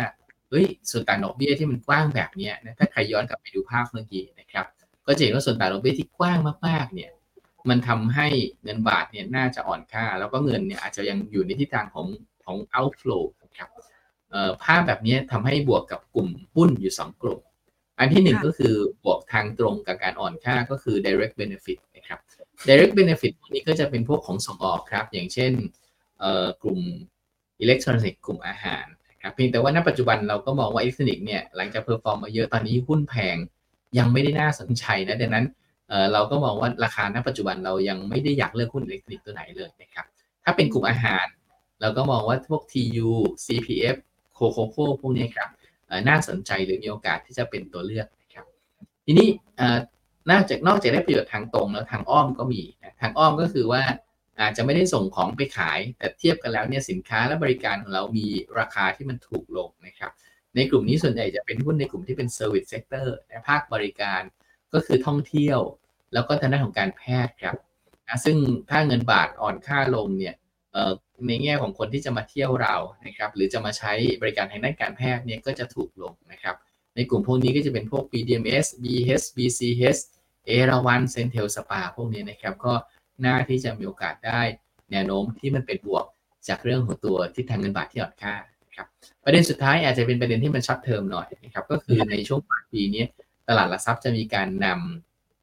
[0.50, 4.66] เฮ้ยส่วนต่างดอกเบี้ยที่มันกว้างแบบนี้นะถ้าใครย้อนกลับไปดูภาพเมื่อกี้นะครับ
[5.08, 7.12] ก็จะเห็นว่าส่วนต่างดอกเบี้ยที่กว้างมากๆเนี่ย
[7.70, 8.28] มันทำให้
[8.63, 12.08] เงินบาทเนี่ยน่าจะอ่อนค่า แล้วก็เงินเนี่ยอาจจะยังอยู่ในทิศทางของ
[12.46, 13.70] ของ outflow นะครับ
[14.63, 17.39] ภาพแบบนี้ทำให้บวกกับกลุ่มหุ้นอยู่ 2 กลุ่ม
[18.00, 22.20] อันที่หนึ่งก็คือบวกทางตรงกับการอ่อนค่าก็คือ direct benefit นะครับ
[22.68, 25.52] direct benefit นี้ก็จะเป็นพวกของส่งออกครับ อย่างเช่น
[26.63, 26.80] กลุ่ม
[27.60, 28.86] อิเล็กทรอนิกส์กลุ่มอาหาร
[29.22, 33.38] ครับเพียงแต่ว่าณปัจจุบันเราก็มองว่าอิเล็กทรอนิกส์เนี่ยหลังจาก perform มาเยอะตอนนี้หุ้นแพง
[33.97, 35.45] ยังไม่ได้น่าสนใจนะดังนั้น
[36.13, 40.06] เราก็มองว่าราคาณปัจจุบันเรายังไม่ได้อยากเลือกหุ้นอิเล็กทรอนิกส์ตัวไหนเลยนะครับ
[40.43, 41.25] ถ้าเป็นกลุ่มอาหาร
[41.82, 43.10] เราก็มองว่าพวก TU
[43.45, 43.95] CPF
[44.36, 45.49] โคโคโค่พวกนี้ครับ
[46.08, 48.45] น่าสนใจหรือมีโอกาสที่จะเป็นตัวเลือกนะครับ
[49.06, 49.27] ทีนี้
[50.32, 52.62] นอกจากนอกจากได้ประโยชน์ทางตรงแล้วทางอ้อมก็มี
[53.01, 53.84] ทางอ้อมก็คือว่า
[54.41, 58.27] อาจจะไม่ได้ส่งของไปขาย แต่เทียบกันแล้วเนี่ยสินค้าและบริการของเรามี
[58.60, 60.12] ราคาที่มันถูกลงนะครับ
[60.56, 63.08] ในกลุ่มนี้ส่วนใหญ่จะเป็นหุ้นในกลุ่มที่เป็น Service Sector
[63.48, 64.22] ภาคบริการ
[64.74, 65.60] ก็คือท่องเที่ยว
[66.13, 67.56] แล้วก็ทางด้านของการแพทย์ครับ
[68.08, 68.38] นะซึ่ง
[68.70, 70.36] ถ้าเงินบาทอ่อนค่าลงเนี่ย
[71.28, 76.56] ในแง่ของคนที่จะมาเที่ยวเรานะครับหรือจะมาใช้บริการทางด้านการแพทย์เนี่ยก็จะถูกลงนะครับ
[76.96, 80.02] ในกลุ่มพวกนี้ก็จะเป็นพวก BDMs BH BCH
[80.46, 82.74] เอราวันเซนเทลสปาพวกนี้นะครับก็
[83.26, 84.42] น้าที่จะมีโอกาสได้
[84.92, 86.06] แนวโน้มที่มันเป็นบวก
[86.48, 88.36] จากเรื่องของตัวที่ทางเงินบาทที่อ่อนค่า
[88.75, 88.88] ครับ
[89.23, 93.03] ประเด็นสุดท้ายอาจจะเป็นประเด็นที่มัน short term หน่อยนะครับก็คือในช่วงปลายปีนี้
[93.47, 94.67] ตลาดหลักทรัพย์จะมีการน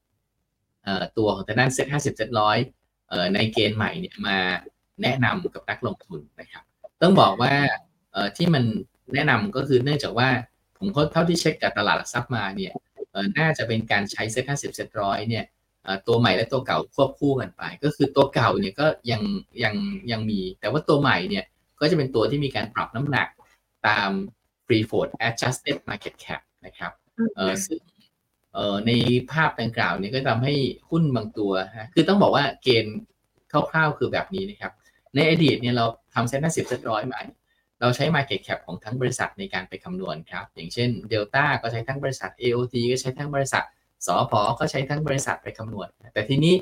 [0.00, 2.58] ำตัวของทางด้านเซ็ตห้าสิบเซ็ตร้อย
[3.34, 4.38] ในเกณฑ์ใหม่เนี่ยมา
[5.02, 6.62] แนะนำกับนักลงทุนนะครับ
[7.02, 7.52] ต้องบอกว่า
[8.36, 8.64] ที่มัน
[9.14, 10.28] แนะนำก็คือเนื่องจากว่า
[10.78, 12.72] ผมเท่าที่เช็คกับตลาดหลักทรัพย์มาเนี่ย
[13.38, 15.44] น่าจะเป็นการใช้เซ็ตห้าสิบเซ็ตร้อยเนี่ย
[16.06, 19.22] ตัวใหม่และตัวเก่าควบคู่กันไป ก็คือตัวเก่าเนี่ยก็ยัง
[19.62, 19.74] ยัง
[20.10, 21.44] ยังมี แต่ว่าตัวใหม่เนี่ย
[21.80, 23.28] ก็จะเป็นตัวที่มีการปรับน้ำหนัก
[23.86, 24.10] ตาม
[24.66, 26.92] free float adjusted market cap นะครับ
[27.36, 27.80] เออซึ่ง
[28.54, 28.92] เออใน
[29.32, 30.54] ภาพดังกล่าวเนี่ยก็ทำให้
[30.90, 32.96] หุ้นบางตัวฮะคือต้องบอกว่าเกณฑ์
[33.70, 34.72] คร่าวๆคือแบบนี้นะครับ
[35.14, 37.20] ในอดีตเนี่ยเราทำเซ็นต์สิบเซ็ตร้อยมา
[37.80, 43.64] เราใช้ Market Cap ของทั้งบริษัทในการไปคำนวณครับ อย่างเช่น Delta ก็ใช้ทั้งบริษัท AOT ก็ใช้ทั้งบริษัท
[44.06, 46.54] สอพอก็ใช้ทั้งบริษัทไปคำนวณ แต่ทีนี้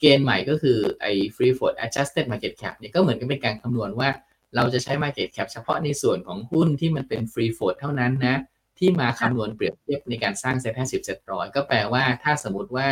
[0.00, 4.08] เกณฑ์ใหม่ก็คือไอ้ free float adjusted market cap เนี่ยก็เหมือนกับเป็นการคำนวณว่า
[4.56, 8.40] เราจะใช้ market cap เฉพาะในส่วนของหุ้นที่มันเป็น free float เท่านั้นนะ
[8.78, 12.88] ที่มาคำนวณเปรียบเทียบในการสร้างเซ็ตห้าสิบเซ็ตร้อยก็แปลว่าถ้าสมมติว่า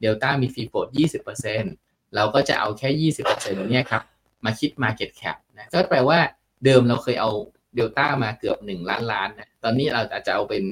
[0.00, 0.88] เดลต้ามี free float
[1.52, 4.02] 20%เราก็จะเอาแค่ 20%เนี่ยครับ
[4.44, 6.18] มาคิด market cap นะก็แปลว่า
[6.64, 7.30] เดิมเราเคยเอา
[7.74, 10.62] เดลต้ามาเกือบ 1 ล้านล้านนะตอนนี้เราอาจจะเอาเป็น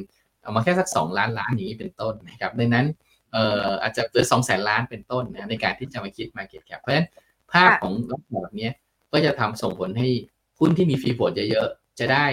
[0.42, 2.86] เอามาแค่สักสองล้านล้านอย่างนี้เป็นต้นนะครับดังนั้น
[3.32, 7.08] เอ่ออาจจะเหลือสองแสนล้านเป็นต้นนะในการที่จะมาคิด Market Cap เพราะฉะนั้น
[7.52, 8.70] ภาพของลักษณะแบบนี้
[9.12, 10.08] ก็จะทำส่งผลให้
[10.58, 12.26] หุ้นที่มี free float เยอะๆ จะได้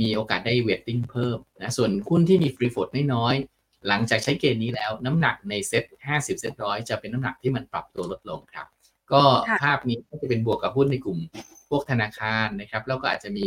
[0.00, 8.66] มีโอกาสได้ weighting เพิ่มนะส่วนหุ้นที่มี free float น้อยๆ หลังจากใช้เกณฑ์นี้แล้วน้ำหนักใน SET50 SET ร้อยจะเป็นน้ำหนักที่มันปรับตัวลดลงครับ
[9.12, 9.22] ก็
[9.62, 11.18] ภาพนี้ก็จะเป็นบวกกับหุ้นในกลุ่ม
[11.70, 13.46] พวกธนาคารนะครับแล้วก็อาจจะมี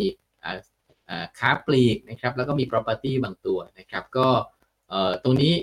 [1.39, 4.27] ค้าปลีกนะครับแล้วก็มี property บางตัวนะครับก็
[5.23, 5.53] ตรงนี้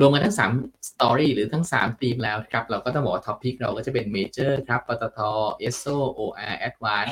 [0.00, 5.18] รวมกันทั้ง3 story หรือทั้ง3ทีมแล้วครับเราก็ต้องบอกว่า top pick เราก็จะเป็น MAJOR ครับปตท
[5.58, 7.06] ESSO OR ADVANC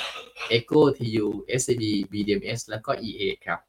[0.48, 3.60] EGCO TU SCB BDMS แล้วก็ AA ครับ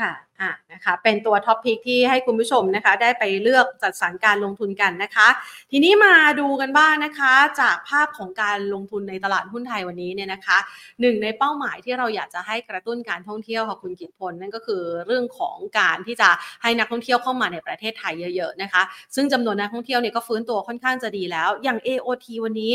[0.00, 5.28] ค่ะอะนะคะเป็นตัว top pick ที่ให้คุณผู้ชมนะคะ ได้ไปเลือกจัดสรรการลงทุนกันนะคะ
[5.70, 10.58] ทีนี้มาดูกันบ้างนะคะ จากภาพของการลงทุนในตลาดหุ้นไทยวันนี้เนี่ยนะคะ
[11.00, 16.28] หนึ่งในเป้าหมายที่เราอยากจะให้กระตุ้นการท่องเที่ยวค่ะคุณกิตพลนั่นก็คือเรื่องของการที่จะ
[16.62, 18.82] ให้นักท่องเที่ยวเข้ามาในประเทศไทยเยอะๆนะคะ
[19.14, 22.72] ซึ่งจำนวนนักท่องเที่ยวเนี่ยก็ฟื้นตัวค่อนข้างจะดีแล้ว อย่าง AOT วันนี้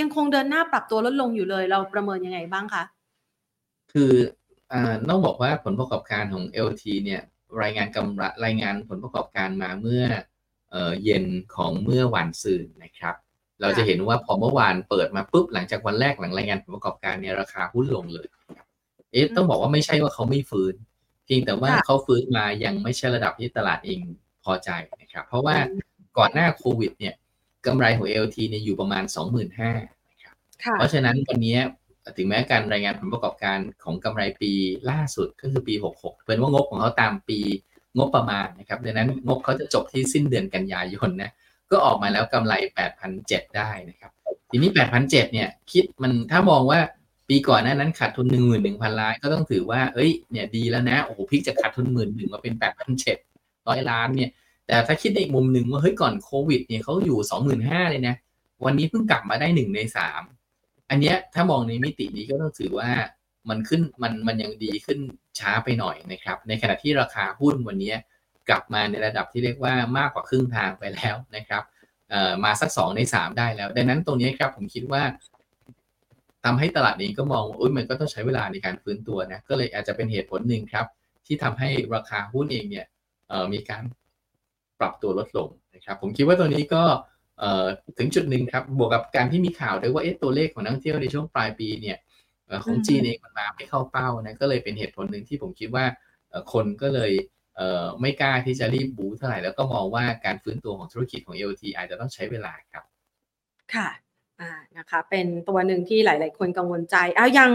[0.00, 2.82] ยังคงเดินหน้าปรับตัวลดลงอยู่เลย เราประเมินยังไงบ้างคะ
[3.92, 4.12] คือ
[5.08, 7.22] ต้องบอกว่าผลประกอบการของ LT เนี่ย
[7.62, 10.04] รายงานกำไรรายงานผลประกอบการมาเมื่อ
[10.70, 11.24] เอ่อเย็น
[11.56, 13.14] ของเมื่อวันซืนนะครับ
[13.60, 18.66] เราจะเห็นว่าพอเมื่อวานเปิดมาปุ๊บหลังจากวันแรกหลังรายงานผลประกอบการเนี่ยราคาหุ้นลงเลยครับ
[19.12, 20.74] เอ๊ะต้องบอกว่าไม่ใช่ว่าเขาไม่ฟื้น
[21.24, 24.00] เพียงแต่ว่าค่ะเขาฟื้นมายังไม่ใช่ระดับที่ตลาดเอง
[24.44, 25.56] พอใจนะครับเพราะว่า
[26.18, 27.14] ก่อนหน้าโควิดเนี่ย
[27.66, 31.56] กำไรของ LT เนี่ยอยู่ประมาณ 25,000นะครับค่ะเพราะฉะนั้นวันนี้
[32.16, 34.52] ถึงแม้การรายงานผลประกอบการของกำไรปี
[34.90, 37.38] ล่าสุดก็คือปี 66 เป็นว่างบของเขาตามปี
[37.96, 41.30] งบประมาณนะครับดังนั้นงบเขาจะจบที่สิ้นเดือนกันยายนนะ
[41.70, 42.54] ก็ออกมาแล้วกำไร
[43.04, 44.10] 8,007 ได้นะครับ
[44.50, 46.80] ทีนี้ 8,007 เนี่ยคิดมันถ้ามองว่า
[47.28, 48.26] ปีก่อนหน้านั้นขาดทุน
[48.60, 52.54] 11,000 ล้านก็ต้องถือว่าเอ้ยเนี่ยดีแล้วนะโอ้โหพิกจากขาดทุนหมื่นหนึ่งมาเป็น
[53.10, 54.30] 8,700ร้อยล้านเนี่ย
[54.66, 57.18] แต่ถ้าคิดในอีกมุมหนึ่งว่าเฮ้ยก่อนโควิดเนี่ยเขาอยู่
[57.54, 58.14] 25,000เลยนะ
[58.64, 60.22] วันนี้เพิ่งกลับมาได้หนึ่งในสาม
[60.90, 62.90] อันเนี้ยถ้ามองในมิตินี้ก็ต้องถือว่า
[63.48, 64.98] มันขึ้นมันมันยังดีขึ้น
[65.38, 67.92] ช้าไปหน่อยนะครับ ในขณะที่ราคาหุ้นวันนี้
[68.48, 71.62] กลับมาในระดับที่เรียกว่ามากกว่าครึ่งทางไปแล้วนะครับ
[72.44, 75.02] มาสักสองในสามได้แล้ว ดังนั้นตรงนี้ครับผมคิดว่า
[76.44, 80.86] ทำให้ตลาดนี้ก็มองว่าอุ้ยมันก็ต้องใช้เวลาในการฟื้นตัวนะ ก็เลยอาจจะเป็นเหตุผลหนึ่งครับ
[81.26, 82.86] ที่ทำให้ราคาหุ้นเองเนี่ย
[83.52, 83.82] มีการ
[84.80, 86.82] ปรับตัวลดลงนะครับ ผมคิดว่าตัวนี้ก็
[87.98, 91.98] ถึงจุดหนึ่งครับบวกกับการที่มีข่าวด้วยว่าเอ๊ะตัวเลขของนักท่องเที่ยวในช่วงปลายปีเนี่ย
[92.64, 95.84] ของจีนเองมันมาไม่เข้าเป้านะก็เลยเป็นเหตุผลหนึ่งที่ผมคิดว่า
[96.52, 97.12] คนก็เลย
[97.56, 102.84] เไม่กล้าที่จะรีบบูเท่าไหร่แล้วก็มองว่าการฟื้นตัวของธุรกิจของ LT อาจจะต้องใช้เวลาครับ
[103.74, 103.88] ค่ะ
[104.78, 107.50] นะคะเป็นตัวหนึ่งที่หลาย ๆ คนกังวลใจเอาอย่าง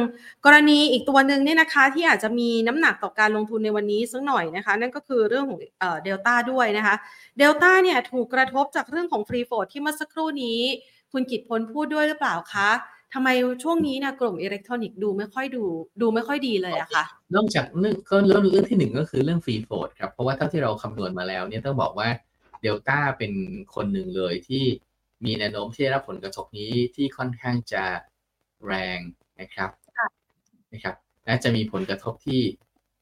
[0.46, 5.60] กรณีอีกตัวหนึ่งเนี่ยนะคะที่อาจจะมีน้ำหนักต่อการลงทุนในวันนี้สักหน่อยนะคะ นั่นก็คือเรื่องของ
[6.04, 6.96] เดลต้าด้วยนะคะ
[7.38, 10.60] เดลต้าเนี่ยถูกกระทบจากเรื่องของ free float ที่เมื่อสักครู่นี้
[11.12, 12.70] คุณกิตพลพูดด้วยหรือเปล่าคะ
[13.13, 13.30] ทำไม
[13.63, 15.63] ช่วงนี้เนี่ยกลุ่มอิเล็กทรอนิกส์ดูไม่ค่อยดู
[16.02, 17.04] ดูไม่ค่อยดีเลยอะคะ
[17.36, 22.10] นอกจากเรื่องก็เรื่องเรื่องที่หนึ่งก็คือเรื่องฟรีโฟดครับเพราะว่าเท่าที่เราคำนวณมาแล้วเนี่ยต้องบอกว่า
[22.62, 23.32] เดลต้าเป็น
[23.76, 24.63] คนหนึ่งเลยที่
[25.25, 27.86] มีแนวโน้มที่ได้รับผลกระทบนี้ที่ค่อนข้างจะ
[28.65, 28.99] แรง
[29.41, 30.08] นะครับค่ะ
[30.73, 32.43] นะครับ และจะมีผลกระทบที่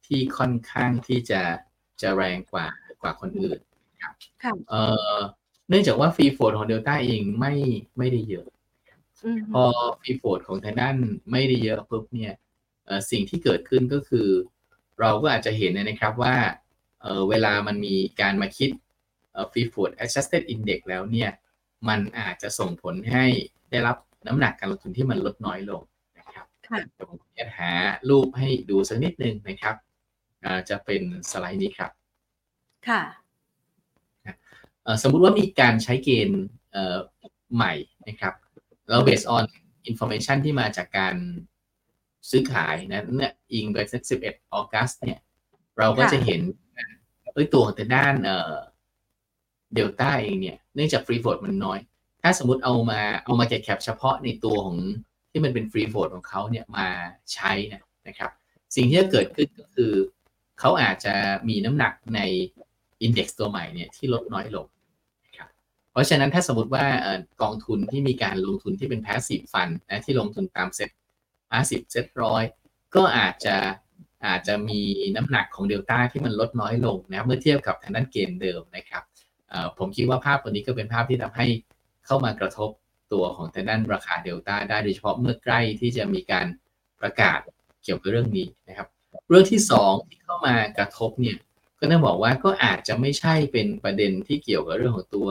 [0.08, 1.42] ที่ค่อนข้างที่จะ
[2.02, 2.68] จะแรงกว่า
[3.02, 3.60] กว่าคนอื่น
[4.02, 4.82] ครับค่ะเอ่
[5.16, 5.18] อ
[5.70, 7.54] เนื่องจากว่าฟรีโฟดของเดลต้าเองไม่
[7.98, 8.48] ไม่ได้เยอะ
[9.24, 9.64] อืมพอ
[10.02, 10.96] ฟรีโฟดของทางด้าน
[11.32, 12.34] ไม่ได้เยอะปุ๊บเนี่ย
[12.86, 14.28] เอ่อสิ่งที่เกิดขึ้นก็คือ
[15.00, 16.36] เราก็อาจจะเห็นนะครับว่า
[17.02, 18.70] เอ่อเวลามันมีการมาคิด
[19.52, 21.30] ฟรีโฟด adjusted index แล้วเนี่ย
[21.88, 23.26] มันอาจจะส่งผลให้
[23.72, 25.82] ได้รับน้ำหนักการลงทุนที่มันลดน้อยลง
[26.18, 27.72] นะครับค่ะเดี๋ยวผมจะหา
[28.10, 29.76] รูปให้ดูสักนิดนึงนะครับ
[30.44, 31.92] อ่าจะเป็นสไลด์นี้ครับ
[32.88, 33.02] ค่ะ
[34.84, 36.98] เอ่อสมมุติว่ามีการใช้เกณฑ์เอ่อ
[37.56, 37.74] ใหม่
[38.08, 38.34] นะครับ
[38.90, 39.44] แล้ว based on
[39.90, 41.16] information ที่มาจากการ
[42.30, 45.20] ซื้อขายนะเนี่ยอิงไปสัก11ออกัสเนี่ย
[45.78, 46.42] เราก็ค่ะจะเห็น
[47.34, 48.56] เอ้ยตัวของแต่ด้านเอ่อ
[49.74, 51.80] เดลต้าเองเนี่ยเนื่องจากฟรีโฟดมันน้อย
[52.22, 54.78] ถ้าสมมติเอามาเอามาแกะแคปเฉพาะในตัวของ
[55.32, 56.88] ที่มันเป็นฟรีโฟดของเขาเนี่ยมา
[57.34, 58.32] ใช้นะนะครับ
[58.76, 59.94] สิ่งที่จะเกิดขึ้นก็คือ
[60.60, 61.14] เขาอาจจะ
[61.50, 62.22] มีน้ำหนักใน
[63.02, 64.68] index ตัวใหม่เนี่ยที่ลดน้อยลง
[65.26, 65.50] นะครับ
[65.92, 66.86] เพราะฉะนั้นถ้าสมมติว่า
[67.42, 70.90] กองทุนที่มีการลงทุนที่เป็น passive fund นะที่ลงทุนตาม SET50
[71.42, 72.44] SET ร้อย
[72.96, 73.56] ก็อาจจะ
[74.26, 74.82] อาจจะมี
[75.16, 79.04] น้ำหนักของเดลต้าที่มันลดน้อยลงนะเมื่อเทียบกับทางด้านเกณฑ์เดิมนะครับ
[79.78, 81.48] ผมคิดว่าภาพตัวนี้ก็เป็นภาพที่ทำให้
[82.06, 82.70] เข้ามากระทบ
[83.14, 86.48] ตัวของทางด้านราคาเดลต้าได้โดยเฉพาะเมื่อใกล้ที่จะมีการ
[87.02, 87.40] ประกาศ
[87.84, 88.88] เกี่ยวกับเรื่องนี้นะครับ
[89.30, 91.38] เรื่องที่สองที่เข้ามากระทบเนี่ย
[91.80, 95.30] ก็ต้องบอกว่าก็อาจจะไม่ใช่เป็นประเด็นที่เกี่ยวกับเรื่องของตัว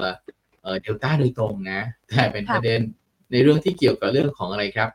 [0.62, 2.80] เดลต้าโดยตรงนะ แต่เป็นประเด็น
[3.32, 4.90] ในเรื่องที่เกี่ยวกับเรื่องของอะไรครับ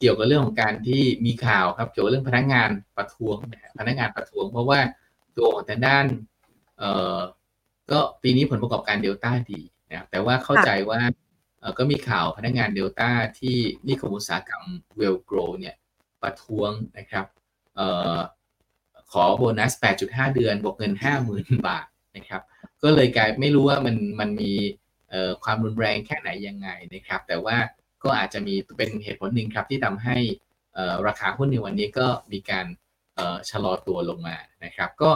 [0.00, 3.36] เกี่ยวกับเรื่องของการที่มีข่าวครับเกี่ยวกับเรื่องพนักงานประท้วง
[3.78, 4.80] พนักงานประท้วง เพราะว่า
[5.36, 6.04] ตัวของทางด้าน
[6.78, 11.00] เก็ปีนี้ผลประกอบการเดลต้าดีนะครับแต่ว่าเข้าใจว่า
[11.60, 14.64] เอ่อก็มีข่าวพนักงานเดลต้าที่นิคมอุตสาหกรรม
[14.96, 15.76] เวลโกรเนี่ย
[16.22, 17.26] ประท้วงนะครับ
[17.76, 18.18] เอ่อ
[19.12, 19.72] ขอโบนัส
[20.04, 20.92] 8.5 เดือน บวกเงิน
[21.30, 21.86] 50,000 บาท
[22.16, 22.42] นะครับ
[22.82, 24.52] ก็เลยกลายไม่รู้ว่ามันมันมี
[25.10, 27.56] เอ่อความรุนแรงแค่ไหนยังไงนะครับ แต่ว่า
[28.02, 30.16] ก็อาจจะมีเป็นเหตุผลหนึ่งครับที่ทำให้
[30.74, 32.89] เอ่อราคาหุ้นในวันนี้ก็มีการอ่อ
[33.50, 35.10] ชะลอตัวลงมานะครับ ก็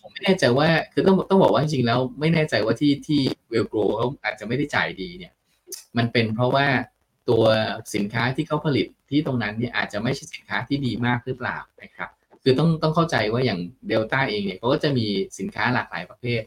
[0.00, 3.20] ผมไม่แน่ใจว่าคือต้องต้องบอกว่าจริงๆแล้วไม่แน่ใจว่าที่ที่
[3.50, 5.32] เวลโกรเขาอาจจะไม่ได้จ่ายดีเนี่ย
[5.96, 6.66] มันเป็นเพราะว่า
[7.28, 7.44] ตัว
[7.94, 12.10] สินค้าที่เขาผลิตที่ตรงนั้นเนี่ยอาจจะไม่ใช่สินค้าที่ดีมากหรือเปล่านะครับ
[12.42, 15.06] คือต้องต้องเข้าใจว่าอย่างเดลต้าเองเนี่ยเขาก็จะมี
[15.38, 16.42] สินค้าหลากหลายประเภท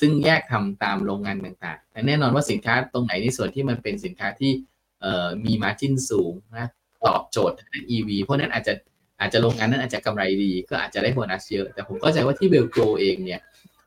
[0.00, 4.52] ซึ่งแยกทำตามโรงงานต่างๆแต่แน่นอนว่าสินค้าตรงไหนในส่วนที่มันเป็นสินค้าที่
[5.44, 6.68] มีมาจิ้นสูงนะ
[7.04, 8.74] ตอบโจทย์ทาง EV เพราะนั้นอาจจะ
[9.22, 13.40] อาจจะโรงงานนั้นอาจจะกำไรดี ก็อาจจะได้โบนัสเยอะ แต่ผมเข้ใจว่าที่เบลโกรเองเนี่ย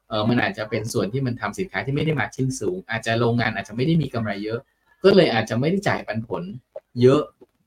[0.09, 4.59] เออมันอาจจะเป็นส่วนที่มันทำสินค้าที่ไม่ได้มาชิ้นสูง อาจจะโรงงานอาจจะไม่ได้มีกำไรเยอะ
[5.03, 6.43] ก็เลยอาจจะไม่ได้จ่ายปันผล
[7.01, 7.21] เยอะ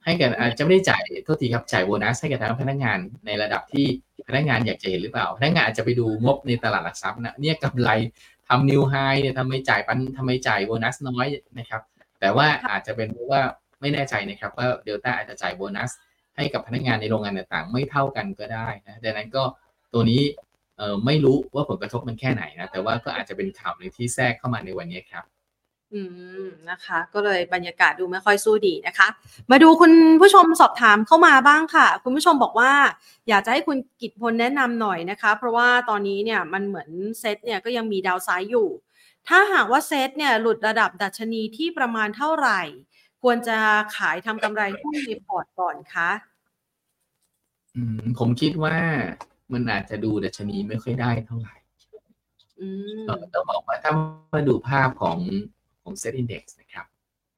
[0.05, 3.87] ให้กันอาจจะไม่ได้จ่ายโทษทีครับจ่ายโบนัสให้กับทางพนักงานในระดับที่
[4.29, 7.91] พนักงานอยากจะเห็นหรือเปล่าพนักงานอาจจะไปดูงบในตลาดหลักทรัพย์นะเนี่ยกำไร
[8.49, 11.27] ทำนิวไฮเนี่ยทำไมจ่ายปันทำไมจ่ายโบนัสน้อย
[11.59, 11.83] นะครับ
[12.21, 13.41] แต่ว่าอาจจะเป็นเพราะว่า
[13.81, 15.91] ไม่แน่ใจนะครับว่าเดลต้าอาจจะจ่ายโบนัส
[16.39, 19.43] ให้กับพนักงานในโรงงานต่างๆ ไม่เท่ากันก็ได้นะดังนั้นก็
[19.93, 20.22] ตัวนี้
[20.78, 25.24] เออไม่รู้ว่าผลกระทบมันแค่ไหนนะแต่ว่าก็อาจจะเป็นข่าวหนึ่งที่แทรกเข้ามาในวันนี้ครับ
[25.95, 26.01] อื
[26.45, 29.09] มนะคะ ก็เลยบรรยากาศดูไม่ค่อยสู้ดีนะคะ
[29.51, 32.72] มาดูคุณผู้ชมสอบถามเข้ามาบ้างค่ะ คุณผู้ชมบอกว่า
[33.28, 36.89] อยากจะให้คุณกิตพลแนะนำหน่อยนะคะ เพราะว่าตอนนี้เนี่ยมันเหมือน
[37.20, 38.68] เซตเนี่ยก็ยังมีดาวไซด์อยู่
[39.28, 42.61] ถ้าหากว่าเซตเนี่ยหลุดระดับดัชนีที่ประมาณเท่าไหร่
[43.22, 43.59] ควรจะ
[43.97, 46.11] ขายทำกำไรหุ้นในพอร์ตก่อนคะ
[48.18, 48.76] ผมคิดว่า
[49.53, 51.55] มันอาจจะดูดัชนีไม่ค่อยได้เท่าไหร่
[52.61, 52.68] อื
[52.99, 53.93] มเอ่อต้องบอกว่าถ้า
[54.35, 55.18] มาดูภาพของ
[55.83, 56.87] ของ Set Index นะครับ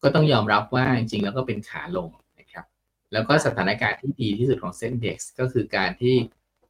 [0.02, 2.08] ก็ต้องยอมรับว่าจริงๆแล้วก็เป็นขาลง
[2.40, 2.64] นะครับ
[3.12, 6.14] แล้วก็สถานการณ์ที่ดีที่สุดของ Set Index ก็คือการที่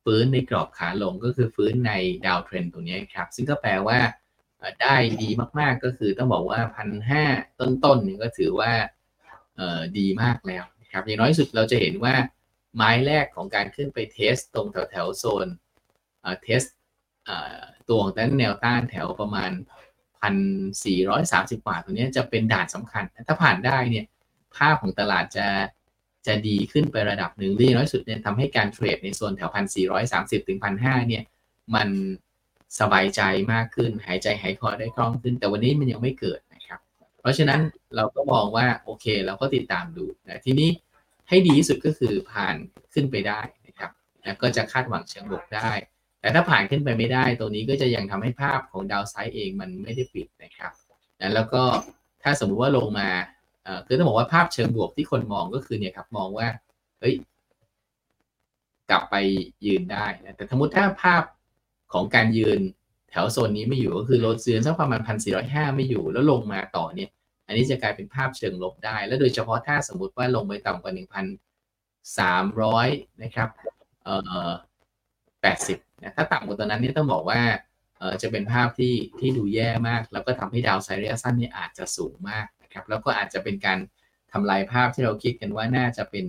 [0.04, 1.92] ฟื้นในกรอบขาลงก็คือฟื้นใน
[2.26, 3.98] ดาวเทรนตรงนี้ครับ ซึ่งก็แปลว่า
[4.58, 7.24] เอ่อได้ดีมากๆก็คือต้องบอกว่าพันห้า
[7.60, 8.72] ต้นๆนี่ก็ถือว่า
[9.56, 12.14] เอ่อดีมากแล้วนะครับอย่างน้อยที่สุดเราจะเห็นว่า
[12.76, 15.46] ไม้แรกของการขึ้นไป test ตรงแถวแถวโซน
[16.42, 16.62] test
[17.88, 19.50] ตัวของด้านแนวต้านแถวประมาณ
[20.20, 20.34] พัน
[20.84, 24.04] สี่ร้อยสามสิบบาทตัวนี้จะเป็นด่านสำคัญ ถ้าผ่านได้เนี่ย
[24.56, 25.48] ภาพของตลาดจะ
[26.26, 31.22] จะดีขึ้นไประดับหนึ่งหรืออย่างน้อยสุดเนี่ยทำให้การ trade ในโซนแถวพันสี่ร้อยสามสิบถึงพันห้าเนี่ย
[31.74, 31.88] มัน
[32.80, 33.20] สบายใจ
[33.52, 36.80] มากขึ้น หายใจหายคอได้คล่องขึ้น แต่วันนี้มันยังไม่เกิดนะครับ
[37.20, 37.60] เพราะฉะนั้น
[37.96, 40.70] เราก็มองว่าโอเคเราก็ติดตามดูนะทีนี้
[41.30, 42.56] ให้ดีที่สุดก็คือผ่าน
[42.94, 43.90] ขึ้นไปได้นะครับ
[44.24, 45.70] แล้วก็จะคาดหวังเชิงบวกได้
[46.20, 50.72] แต่ถ้าผ่านขึ้นไปไม่ได้ ตรงนี้ก็จะยังทำให้ภาพของดาวไซด์เองมันไม่ได้ปิดนะครับ
[51.20, 51.62] นะแล้วก็
[52.22, 53.08] ถ้าสมมุติว่าลงมา
[53.64, 56.48] เอ่อคือต้องบอกว่าภาพเชิงบวกที่คนมองก็คือเนี่ยครับมองว่า
[57.00, 57.14] เฮ้ย
[58.90, 59.14] กลับไป
[59.66, 61.22] ยืนได้นะแต่สมมติถ้าภาพ
[61.92, 62.60] ของการยืน
[63.10, 67.10] แถวโซนนี้ไม่อยู่ก็คือโลดเซียนสักประมาณพันสี่ร้อยห้าไม่อยู่แล้วลงมาต่อเนี่ย
[67.50, 71.26] อันนี้จะกลายเป็นภาพเชิงลบได้ แล้วโดยเฉพาะถ้าสมมติว่าลงไปต่ำกว่าหนึ่งพัน
[72.18, 72.88] สามร้อย
[73.22, 73.48] นะครับ
[74.04, 74.16] เอ่
[74.48, 74.50] อ
[75.32, 77.40] 80นะถ้าต่ำกว่าตัวนั้นนี่ต้องบอกว่า
[77.98, 83.78] เออจะเป็นภาพที่ที่ดูแย่มาก แล้วก็ทำให้ดาวไซด์ระยสั้นนี่อาจจะสูงมากนะครับแล้วก็อาจจะเป็นการ
[84.32, 86.26] ทำลายภาพที่เราคิดกันว่าน่าจะเป็น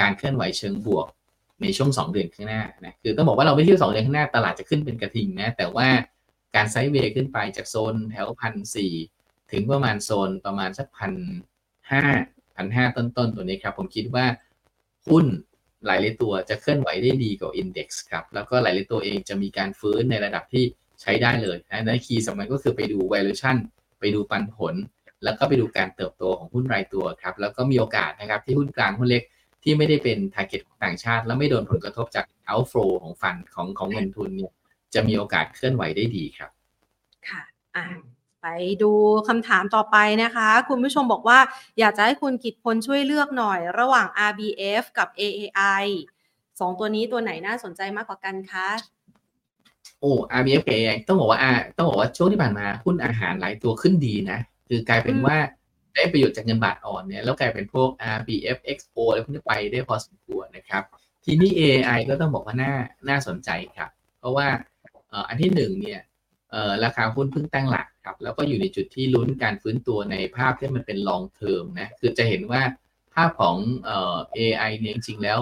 [0.00, 1.06] การเคลื่อนไหวเชิงบวก
[1.62, 5.88] ในช่วง 2 เดือนข้างหน้านะคือต้องบอกว่าเราไม่เที่ยว2เดือนข้างหน้าตลาดจะขึ้นเป็นกระทิงนะแต่ว่า
[6.54, 8.92] การไซด์เวย์ขึ้นไปจากโซนแถวพันสี่
[9.52, 11.12] ถึงประมาณโซนประมาณสักพัน
[11.90, 12.02] ห้า
[12.56, 14.26] พันห้าต้นๆตัวนี้ครับ ผมคิดว่า
[15.08, 15.26] หุ้น
[15.86, 20.64] หลายๆตัวจะเคลื่อนไหวได้ดีกว่าอินเด็กซ์ครับ แล้วก็หลายๆตัวเองจะมีการฟื้นในระดับที่
[21.00, 23.56] ใช้ได้เลยนะในคีย์สำคัญก็คือไปดู valuation
[24.00, 24.74] ไปดูปันผล
[25.24, 29.22] แล้วก็ไปดูการเติบโตของหุ้นรายตัวครับ แล้วก็มีโอกาสนะครับที่หุ้นกลางหุ้นเล็ก
[29.62, 34.52] ที่ไม่ได้เป็น target ของต่างชาติ แล้วไม่โดนผลกระทบจาก outflow ของฟันของของเงินทุนเนี่ย
[34.94, 36.50] จะมีโอกาสเคลื่อนไหวได้ดีครับ
[37.28, 37.42] ค่ะ
[37.76, 37.84] อะ
[38.42, 38.46] ไป
[38.82, 38.92] ดู
[39.28, 41.38] คำถามต่อไปนะคะ คุณผู้ชมบอกว่า
[41.78, 45.84] อยากจะให้คุณกิตพลช่วยเลือกหน่อย ระหว่าง RBF กับ AAI
[46.60, 48.68] สองตัวนี้ตัวไหนน่าสนใจมากกว่ากันคะ
[50.00, 54.38] โอ้ RBF กับ AI ต้องบอกว่า R ต้องบอกว่าช่วงที่ผ่านมาหุ้นอาหารหลายตัวขึ้นดีนะ
[54.68, 55.38] คือกลายเป็นอืมว่า
[55.94, 60.82] ได้ประโยชน์จากเงินบาทอ่อนเนี่ยแล้วกลายเป็นพวก RBF XO อะไรพวกนี้ไปได้พอสมควรนะครับ
[61.24, 62.74] ทีนี้ AI ก็ต้องบอกว่าน่า
[63.08, 64.46] น่าสนใจครับ เพราะว่า
[65.10, 66.09] เอ่ออันที่หนึ่งเนี่ยเอ่อ
[66.84, 72.62] ราคาหุ้นเพิ่งตั้งหลักครับแล้วก็อยู่ในจุดที่ลุ้นการฟื้นตัวในภาพที่มันเป็น long term นะคือจะเห็นว่า
[73.14, 75.40] ภาพของเอ่อ AI เนี่ยจริงๆแล้ว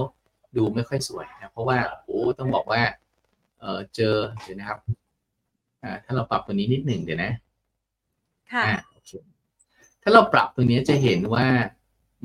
[0.56, 2.82] ดูไม่ค่อยสวยนะเพราะว่าโอ้ต้องบอกว่า
[3.60, 4.80] เอ่อเจอเดี๋ยวนะครับ
[5.82, 7.32] อ่าถ้าเราปรับตัวนี้นิดหนึ่งเดี๋ยวนะ
[8.52, 9.10] ค่ะอ่าโอเค
[10.02, 11.46] ถ้าเราปรับตรงนี้จะเห็นว่า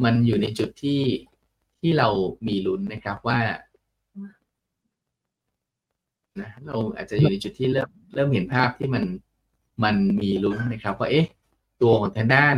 [0.03, 1.01] มันอยู่ในจุดที่
[1.79, 2.07] ที่เรา
[2.47, 3.39] มีลุ้นนะครับว่า
[6.41, 9.03] นะเราอาจจะอยู่ในจุดที่เริ่มเริ่มเห็นภาพที่มัน
[9.83, 11.25] มันมีลุ้นนะครับว่าเอ๊ะ
[11.81, 12.57] ตัวของทางด้าน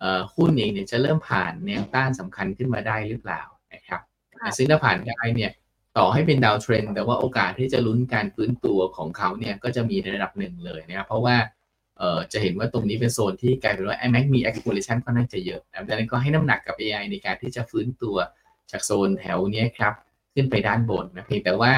[0.00, 3.42] เอ่อหุ้นเองเนี่ยจะเริ่มผ่านแนวต้านสำคัญขึ้นมาได้หรือเปล่า
[3.74, 4.00] นะครับ
[4.40, 5.50] ค่ะซึ่งถ้าผ่านได้เนี่ย
[5.98, 11.36] ต่อให้เป็นดาวเทรนแต่ว่าโอกาสที่จะลุ้นการฟื้นตัวของเขาเนี่ยก็จะมีในระดับหนึ่งเลยนะครับเพราะว่า
[11.98, 18.16] เอ่อจะเห็นว่าตรงนี้เป็นโซนที่กลายเป็นว่า iMac มี accumulation ค่อนข้างจะเยอะดังนั้นก็ให้น้ำหนักกับ AI ในการที่จะฟื้นตัว
[18.70, 19.94] จากโซนแถวเนี้ยครับ
[20.34, 21.72] ขึ้นไปด้านบนนะเพียงแต่ว่า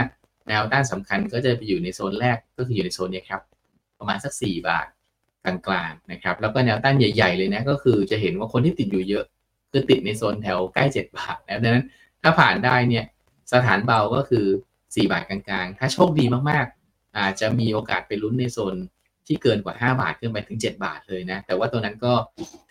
[0.48, 3.42] แนวต้านสำคัญก็จะไปอยู่ในโซนแรกก็คืออยู่ในโซนนี้ครับ
[3.98, 4.86] ประมาณสัก 4 บาท
[5.44, 5.56] กลา
[5.88, 9.24] งๆนะครับ แล้วก็แนวต้านใหญ่ ๆ เลยนะก็คือจะเห็นว่าคนที่ติดอยู่เยอะ
[9.70, 11.84] คือติดในโซนแถวใกล้ 7 บาทแล้วดังนั้น
[12.22, 13.04] ถ้าผ่านได้เนี่ย
[13.52, 14.46] สถานเบาก็คือ
[14.78, 18.76] 4 บาทกลางๆ ถ้าโชคดีมากๆ อาจจะมีโอกาสไปลุ้นในโซน
[19.26, 22.12] ที่เกินกว่า 5 บาทขึ้นไปถึง 7 บาทเลยนะ แต่ว่าตัวนั้นก็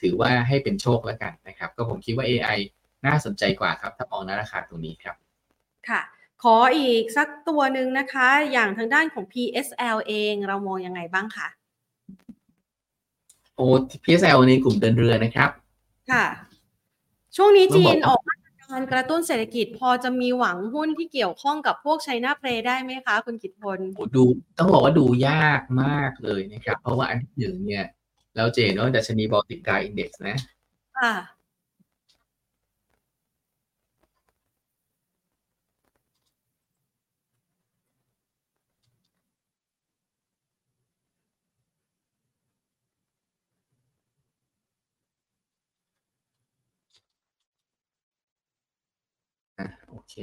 [0.01, 2.57] ถือว่าให้เป็นโชคแล้วกันนะครับ ก็ผมคิดว่า AI
[3.05, 5.15] น่าสนใจกว่าครับ ถ้ามองในราคาตรงนี้ครับ
[5.89, 6.01] ค่ะ
[6.43, 11.47] ขออีกสักตัวหนึ่งนะคะ อย่างทางด้านของ PSL เองเรามองยังไงบ้างคะ
[13.55, 13.65] โอ้
[14.03, 15.49] PSL ในกลุ่มเดินเรือนะครับ
[16.11, 16.25] ค่ะ
[17.35, 24.23] ช่วงนี้ต้องจีบอกนออกมาตรการกระตุ้นเศรษฐกิจพอจะมีหวังหุ้นที่เกี่ยวข้องกับพวกไชน่าเพลได้ไหมคะ คุณกิตพลโอ้ดู
[24.57, 27.85] ต้องบอกว่าดูยากมากเลยนะครับ เพราะว่าอันที่หนึ่งเนี่ย
[28.35, 30.37] เราเจนว่าดัชนีบอลติกไดอินเด็กซ์นะ
[30.97, 31.13] ค่ะ
[50.11, 50.17] เค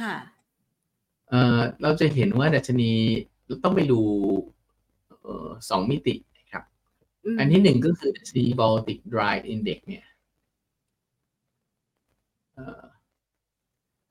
[0.00, 0.14] ค่ะ
[1.30, 2.90] เอ่อเราจะเห็นว่าดัชนี
[3.64, 4.00] ต้องไปดู
[5.22, 6.62] เอ่อสองมิตินะครับ
[7.34, 10.04] มอันที่หนึ่งก็คือดัชนี Baltic Dry Index เนี่ย
[12.54, 12.82] เอ่อ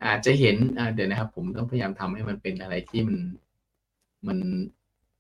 [0.06, 3.18] อาจจะเห็นอ่าเดี๋ยวนะครับ ผมต้องพยายามทำให้มันเป็นอะไรที่มัน
[4.28, 4.38] มัน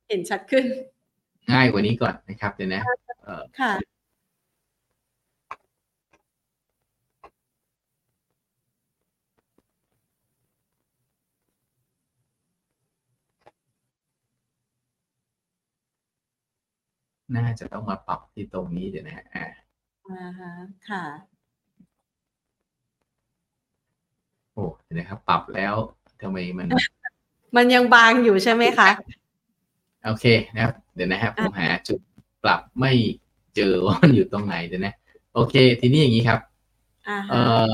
[0.09, 0.65] เห็นชัดขึ้น
[1.51, 2.83] ง่ายกว่านี้ก่อนนะครับเดี๋ยวนะ
[3.23, 3.73] เอ่อค่ะ
[17.35, 19.45] น่าจะต้องมาปรับที่ตรงนี้เดี๋ยวนะฮะอ่า
[20.09, 20.51] อ่าฮะ
[20.89, 21.03] ค่ะ
[24.53, 25.73] โอ้เดี๋ยวนะครับ ปรับแล้ว
[26.21, 26.67] ทำไมมัน
[27.55, 28.89] มันยังบางอยู่ใช่ไหมคะ
[30.05, 31.99] โอเคนะครับ เดี๋ยวนะครับผมหาจุด
[32.43, 32.91] ปรับไม่
[33.55, 34.93] เจอว่ามันอยู่ตรงไหนเดี๋ยวนะ
[35.33, 36.39] โอเค ทีนี้อย่างนี้ครับ
[37.07, 37.71] อ่าเอ่ฮะอ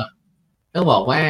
[0.73, 1.21] ต้องบอกว่า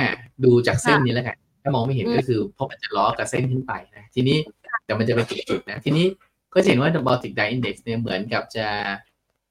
[0.43, 4.37] ดูจากเส้นค่ะนี้แล้วกันถ้ามองไม่เห็นอืมก็คือเพราะมันจะล้อกับเส้นขึ้นไปนะ ทีนี้
[4.85, 6.05] แต่มันจะเป็นจุดๆนะ ทีนี้
[6.55, 8.67] ก็จะเห็นว่า The Baltic Dry Index เนี่ยเหมือนกับจะ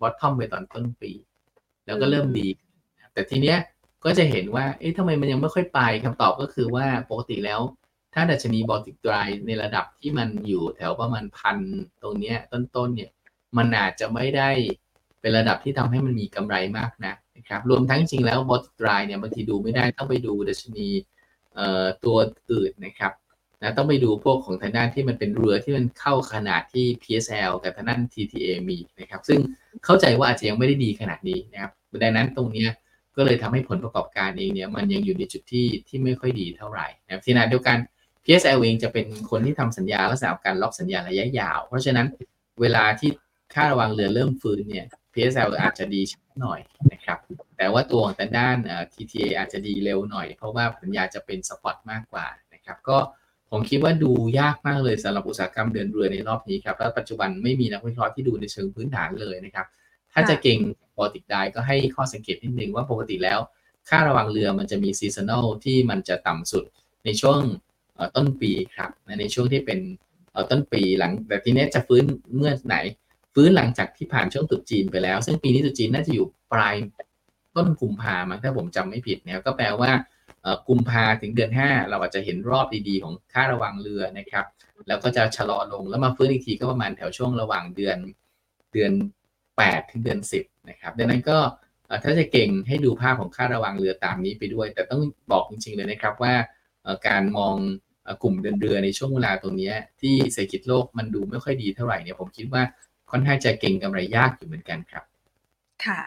[0.00, 1.12] bottom ไปตอนต้นปี
[1.86, 2.48] แล้วก็เริ่มดี
[3.12, 3.58] แต่ทีเนี้ย
[4.04, 7.60] ก็จะเห็นว่า เอ๊ะทำไมมันยังไม่ค่อยไปคำตอบก็คือว่าปกติแล้ว
[8.14, 11.58] ถ้าดัชนี Baltic Dry ในระดับที่มันอยู่แถวประมาณพัน
[12.02, 13.10] ตรงเนี้ยต้นๆเนี่ย
[13.56, 14.50] มันอาจจะไม่ได้
[15.20, 20.88] เป็นระดับที่ทำให้มันมีกำไรมากนะนะครับ รวมทั้งจริงแล้ว Baltic Dry เนี่ยบางทีดูไม่ได้ต้องไปดูดัชนี
[21.54, 22.16] เอ่อตัว
[22.52, 23.12] อื่นนะครับ
[23.64, 29.38] นะต้องไปดูพวกของทางด้านที่มันเป็นเรือที่มันเข้าขนาดที่ PSL กับทางด้าน TTA มีนะครับ ซึ่ง
[29.84, 32.66] เข้าใจว่าอาจจะยังไม่ได้ดีขนาดนี้นะครับดังนั้นตรงนี้
[33.16, 37.76] ก็เลยทำให้ผลประกอบการเองเนี่ยมันยังอยู่ในจุดที่ที่ไม่ค่อยดีเท่าไหร่นะครับที่ขณะเดียวกัน
[38.24, 42.06] PSL เองจะเป็นคนที่ทำสัญญาลักษณะของการล็อกสัญญาระยะยาว เพราะฉะนั้น
[42.60, 43.10] เวลาที่
[43.54, 46.60] ค่าระวังเรือเริ่มฟื้นเนี่ย PSL อาจจะดีช้าหน่อย
[46.92, 47.18] นะครับ
[47.56, 48.56] แต่ว่าตัวของทางด้าน
[48.92, 52.98] TTA อาจจะดีเร็วหน่อย เพราะว่าสัญญาจะเป็น spot มากกว่านะครับ ก็
[53.50, 59.66] ผมคิดว่าดูยากมากเลยสำหรับอุตสาหกรรมเดินเรือในรอบนี้ครับและปัจจุบันไม่มีนักวิเคราะห์ที่ดูในเชิงพื้นฐานเลยนะครับ
[60.12, 60.58] ถ้าจะเก่ง
[60.96, 63.38] ปกติได้ก็ให้ข้อสังเกตนิดนึงว่าปกติแล้ว
[63.88, 66.64] ค่าระวังเรือมันจะมี seasonal ที่มันจะต่ำสุด
[67.04, 67.38] ในช่วง
[68.16, 68.90] ต้นปีครับ
[69.20, 69.78] ในช่วงที่เป็น
[70.50, 72.04] ต้นปีหลังแต่ทีนี้จะฟื้น
[72.36, 72.76] เมื่อไหน
[73.34, 76.74] ฟื้นหลังจากที่ผ่านช่วงตรุษจีนไปแล้ว ซึ่งปีนี้ตรุษจีนน่าจะอยู่ปลาย
[77.56, 79.90] ต้นกุมภามั้งถ้าผมจำไม่ผิดนะครับก็แปลว่า
[80.68, 84.44] กุมภาถึงเดือน 5 เราอาจจะเห็นรอบดีๆของค่าระวังเรือนะครับ
[84.88, 87.98] แล้วก็จะชะลอลงแล้วมาฟื้นอีกทีก็ประมาณแถวช่วงระหว่างเดือน
[88.72, 88.92] เดือน
[89.42, 91.38] 8 ถึงเดือน 10 นะครับ ดังนั้นก็
[92.04, 96.34] ถ้าจะเก่งให้ดูภาพของค่าระวังเรือตามนี้ไปด้วย แต่ต้องบอกจริงๆเลยนะครับว่า
[97.08, 97.54] การมอง
[98.22, 102.62] กลุ่มเดินเรือในช่วงเวลาตรงนี้ที่เศรษฐกิจโลกมันดูไม่ค่อยดีเท่าไหร่เนี่ยผมคิดว่า
[103.10, 105.04] ค่อนข้างจะเก่งกำไรยากอยู่เหมือนกันครับ
[105.84, 106.00] ค่ะ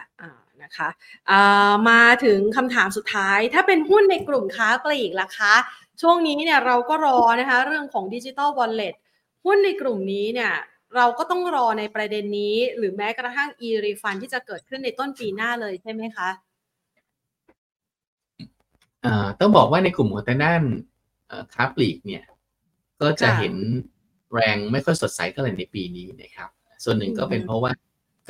[0.64, 0.88] นะคะ
[1.30, 5.54] อ่ามาถึงคำถามสุดท้าย ถ้าเป็นหุ้นในกลุ่มค้าปลีกล่ะคะ
[6.00, 8.94] ช่วงนี้เนี่ยเราก็รอนะคะเรื่องของดิจิ t a ลวอลเล็ต
[9.44, 10.52] หุ้นในกลุ่มนี้เนี่ย
[10.96, 16.28] เราก็ต้องรอในประเด็นนี้ หรือแม้กระทั่ง e refund ที่จะเกิดขึ้นในต้นปีหน้าเลยใช่ไหมคะ
[19.02, 20.62] เอ่อต้องบอกว่าในกลุ่มของทางด้าน
[21.28, 22.24] เอ่อค้าปลีกเนี่ย
[23.00, 23.54] ก็จะค่ะเห็น
[24.34, 26.50] แรงไม่ค่อยสดใสเท่าไหร่ในปีนี้นะครับ
[26.84, 27.72] ส่วนหนึ่งก็เป็นอืมเพราะว่า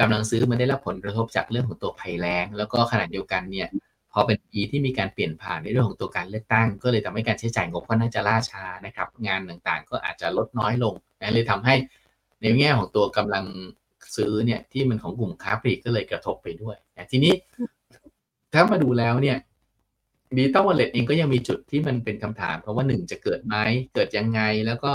[0.00, 3.68] กำลังซื้อมันได้รับผลกระทบจากเรื่องของตัวภัยแล้ง แล้วก็ขณะเดียวกันเนี่ย
[4.12, 11.74] พอเป็นปีที่มีการเปลี่ยนผ่านในเรื่องของตัวการเลือกตั้ง ก็เลยทำให้การใช้จ่ายงบก็น่าจะล่าช้านะครับ งานต่างๆ ก็อาจจะลดน้อยลงนะเลยทำให้
[12.42, 13.44] ในแง่ของตัวกำลัง
[14.16, 17.34] ซื้อเนี่ยที่มันของกลุ่มค้าปลีกก็เลยกระทบไปด้วยนะทีนี้
[18.52, 19.38] ถ้ามาดูแล้วเนี่ย
[20.36, 23.56] digital wallet เองก็ยังมีจุดที่มันเป็นคำถาม เพราะว่าหนึ่งจะเกิดไหม
[23.94, 24.92] เกิดยังไงแล้วก็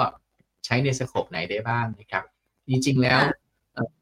[0.65, 2.23] ใช้ใน scope ไหนได้บ้างนะครับ
[2.69, 3.21] จริงๆแล้ว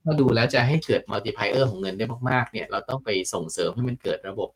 [0.04, 4.50] ถ้าดูแล้วจะให้เกิด multiplier ของเงินได้มากๆเนี่ยเราต้องไปส่งเสริมให้มันเกิดระบบ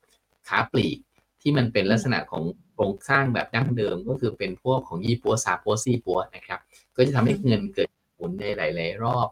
[0.47, 0.97] ค้าปลีก
[1.41, 2.43] ที่มันเป็นลักษณะของ
[2.73, 6.59] โครงสร้างแบบดั้งเดิมก็คือเป็นพวกของยี่ปั๊วซาปั๊วซีปั๊วนะครับ
[6.95, 9.27] ก็จะทำให้เงินเกิดหมุนในหลาย ๆ รอบ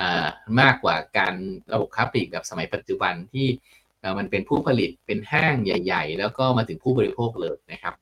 [0.00, 0.02] อ
[0.60, 1.34] มากกว่าการ
[1.72, 3.46] ระบบค้าปลีกแบบสมัยปัจจุบันที่
[4.18, 7.94] มันเป็นผู้ผลิตเป็นห้างใหญ่ ๆ แล้วก็มาถึงผู้บริโภคเลยนะครับ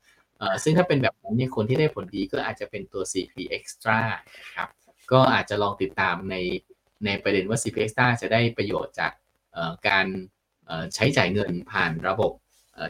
[0.63, 3.99] ซึ่งถ้าเป็นแบบนั้นเนี่ยคนที่ได้ผลดีก็อาจจะเป็นตัว CP Extra
[4.39, 4.69] นะครับ
[5.13, 6.37] ก็อาจจะลองติดตามใน
[7.05, 9.13] ในประเด็นว่า CP Extra จะได้ประโยชน์จาก
[9.89, 10.07] การ
[10.95, 12.33] ใช้จ่ายเงินผ่านระบบ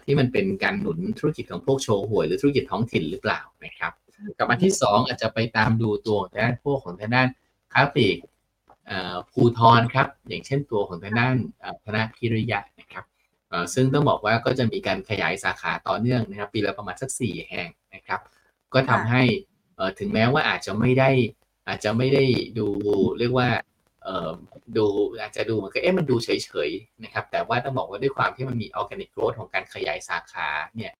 [0.05, 3.93] ที่มันเป็นการหนุนธุรกิจของพวกโชว์หวยหรือธุรกิจท้องถิ่นหรือเปล่านะครับ
[4.39, 7.29] กับอันที่ 2 อาจจะไปตามดูตัวทางด้านพวกของทางด้าน
[7.73, 8.19] ค้าปลีก
[9.31, 11.37] ภูทรครับ อย่างเช่นตัวของทางด้าน
[11.85, 13.05] ธนาพิริยะนะครับ
[13.75, 18.21] ซึ่งต้องบอกว่าก็จะมีการขยายสาขาต่อเนื่องนะครับ ปีละประมาณสัก 4 แห่งนะครับ
[18.75, 19.23] ก็ทำให้
[19.99, 21.11] ถึงแม้ว่าอาจจะไม่ได้
[21.69, 22.25] อาจจะไม่ได้
[22.59, 22.67] ดู
[23.19, 23.49] เรียกว่า
[24.77, 24.87] ดู
[25.21, 26.29] อาจจะดูมันก็เอ๊ะมันดูเฉ
[26.69, 30.93] ยๆนะครับ แต่ว่าต้องบอกว่าด้วยความที่มันมีออร์แกนิกโกรธของการขยายสาขาเนี่ย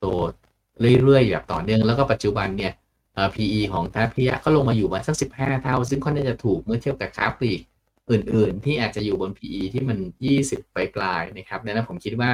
[0.00, 0.06] โต
[1.02, 2.72] เรื่อยๆแบบต่อเนื่องแล้วก็ปัจจุบันเนี่ย
[3.34, 7.60] PE ของทัพพิยะก็ลงมาอยู่มาสัก 15 เท่า ซึ่งค่อนข้างจะถูกเมื่อเทียบกับค้าปลีก
[8.10, 9.98] อื่น ๆ ที่อาจจะอยู่บน PE ที่มัน
[10.36, 12.30] 20 ปลายๆนะครับดังนั้นผมคิดว่า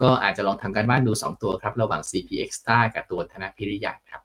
[0.00, 4.23] ก็อาจจะลองทำการบ้านดู 2 ตัวครับ ระหว่าง CP Extra กับตัวธนาพิริยะครับ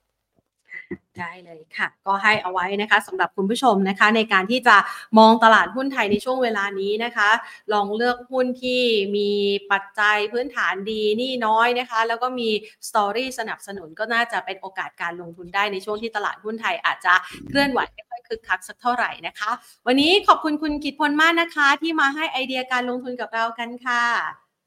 [1.20, 4.78] ได้เลยค่ะ ก็ให้เอาไว้นะคะสำหรับคุณผู้ชมนะคะ ในการที่จะ
[5.20, 7.30] มองตลาดหุ้นไทยในช่วงเวลานี้นะคะ
[7.74, 8.82] ลองเลือกหุ้นที่
[9.16, 9.30] มี
[9.72, 12.50] ปัจจัยพื้นฐานดีนี่น้อยนะคะ แล้วก็มี
[12.88, 17.14] สตอรี่สนับสนุนก็น่าจะเป็นโอกาสการลงทุนได้ในช่วงที่ตลาดหุ้นไทยอาจจะ
[17.48, 19.52] เคลื่อนไหวไม่ค่อยคึกคักสักเท่าไหร่นะคะ
[19.88, 24.04] วันนี้ขอบคุณคุณกิตพลมากนะคะ ที่มาให้ไอเดียการลงทุนกับเรากันค่ะ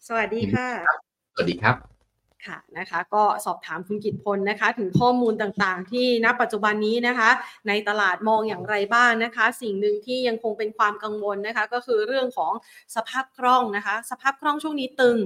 [0.07, 0.69] สวัสดีค่ะ
[1.33, 1.92] สวัสดีครับ
[2.47, 7.31] ค่ะนะคะก็สอบถามคุณกิตพลนะคะ ถึงข้อมูลต่างๆ ที่ณปัจจุบันนี้นะคะ
[7.69, 12.53] ในตลาดมองอย่างไรบ้างนะคะ สิ่งหนึ่งที่ยังคงเป็นความกังวลนะคะ ก็คือเรื่องของ
[12.97, 15.17] สภาพคล่องนะคะ สภาพคล่องช่วงนี้ตึง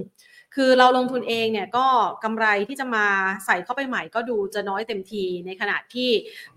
[0.55, 1.87] คือเราลงทุนเองเนี่ยก็
[2.23, 3.05] กำไรที่จะมา
[3.45, 6.09] ใส่เข้าไปใหม่ก็ดูจะน้อยเต็มที ในขณะที่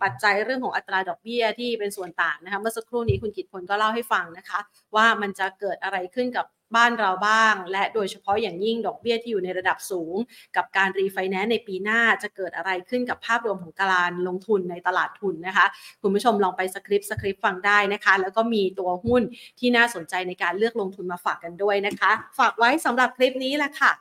[0.02, 4.58] ปัจจัยเรื่องของอัตราดอกเบี้ยที่เป็นส่วนต่างนะคะ เมื่อสักครู่นี้คุณกิตพลก็เล่าให้ฟังนะคะ
[4.96, 6.46] ว่ามันจะเกิดอะไรขึ้นกับ
[6.76, 10.16] บ้านเราบ้าง และโดยเฉพาะอย่างยิ่งดอกเบี้ยที่อยู่ในระดับสูง
[10.56, 15.66] กับการรีไฟแนนซ์ในปีหน้าจะเกิดอะไรขึ้นกับภาพรวมของการลงทุนในตลาดทุนนะคะ
[16.02, 19.22] คุณผู้ชมลองไป skip skip ฟังได้นะคะ แล้วก็มีตัวหุ้น
[19.58, 23.92] ที่น่าสนใจในการเลือกลงทุนมาฝากกันด้วยนะคะ ฝากไว้สำหรับคลิปนี้แหละค่ะ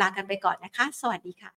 [0.00, 1.48] ลากันไปก่อนนะคะ สวัสดีค่ะ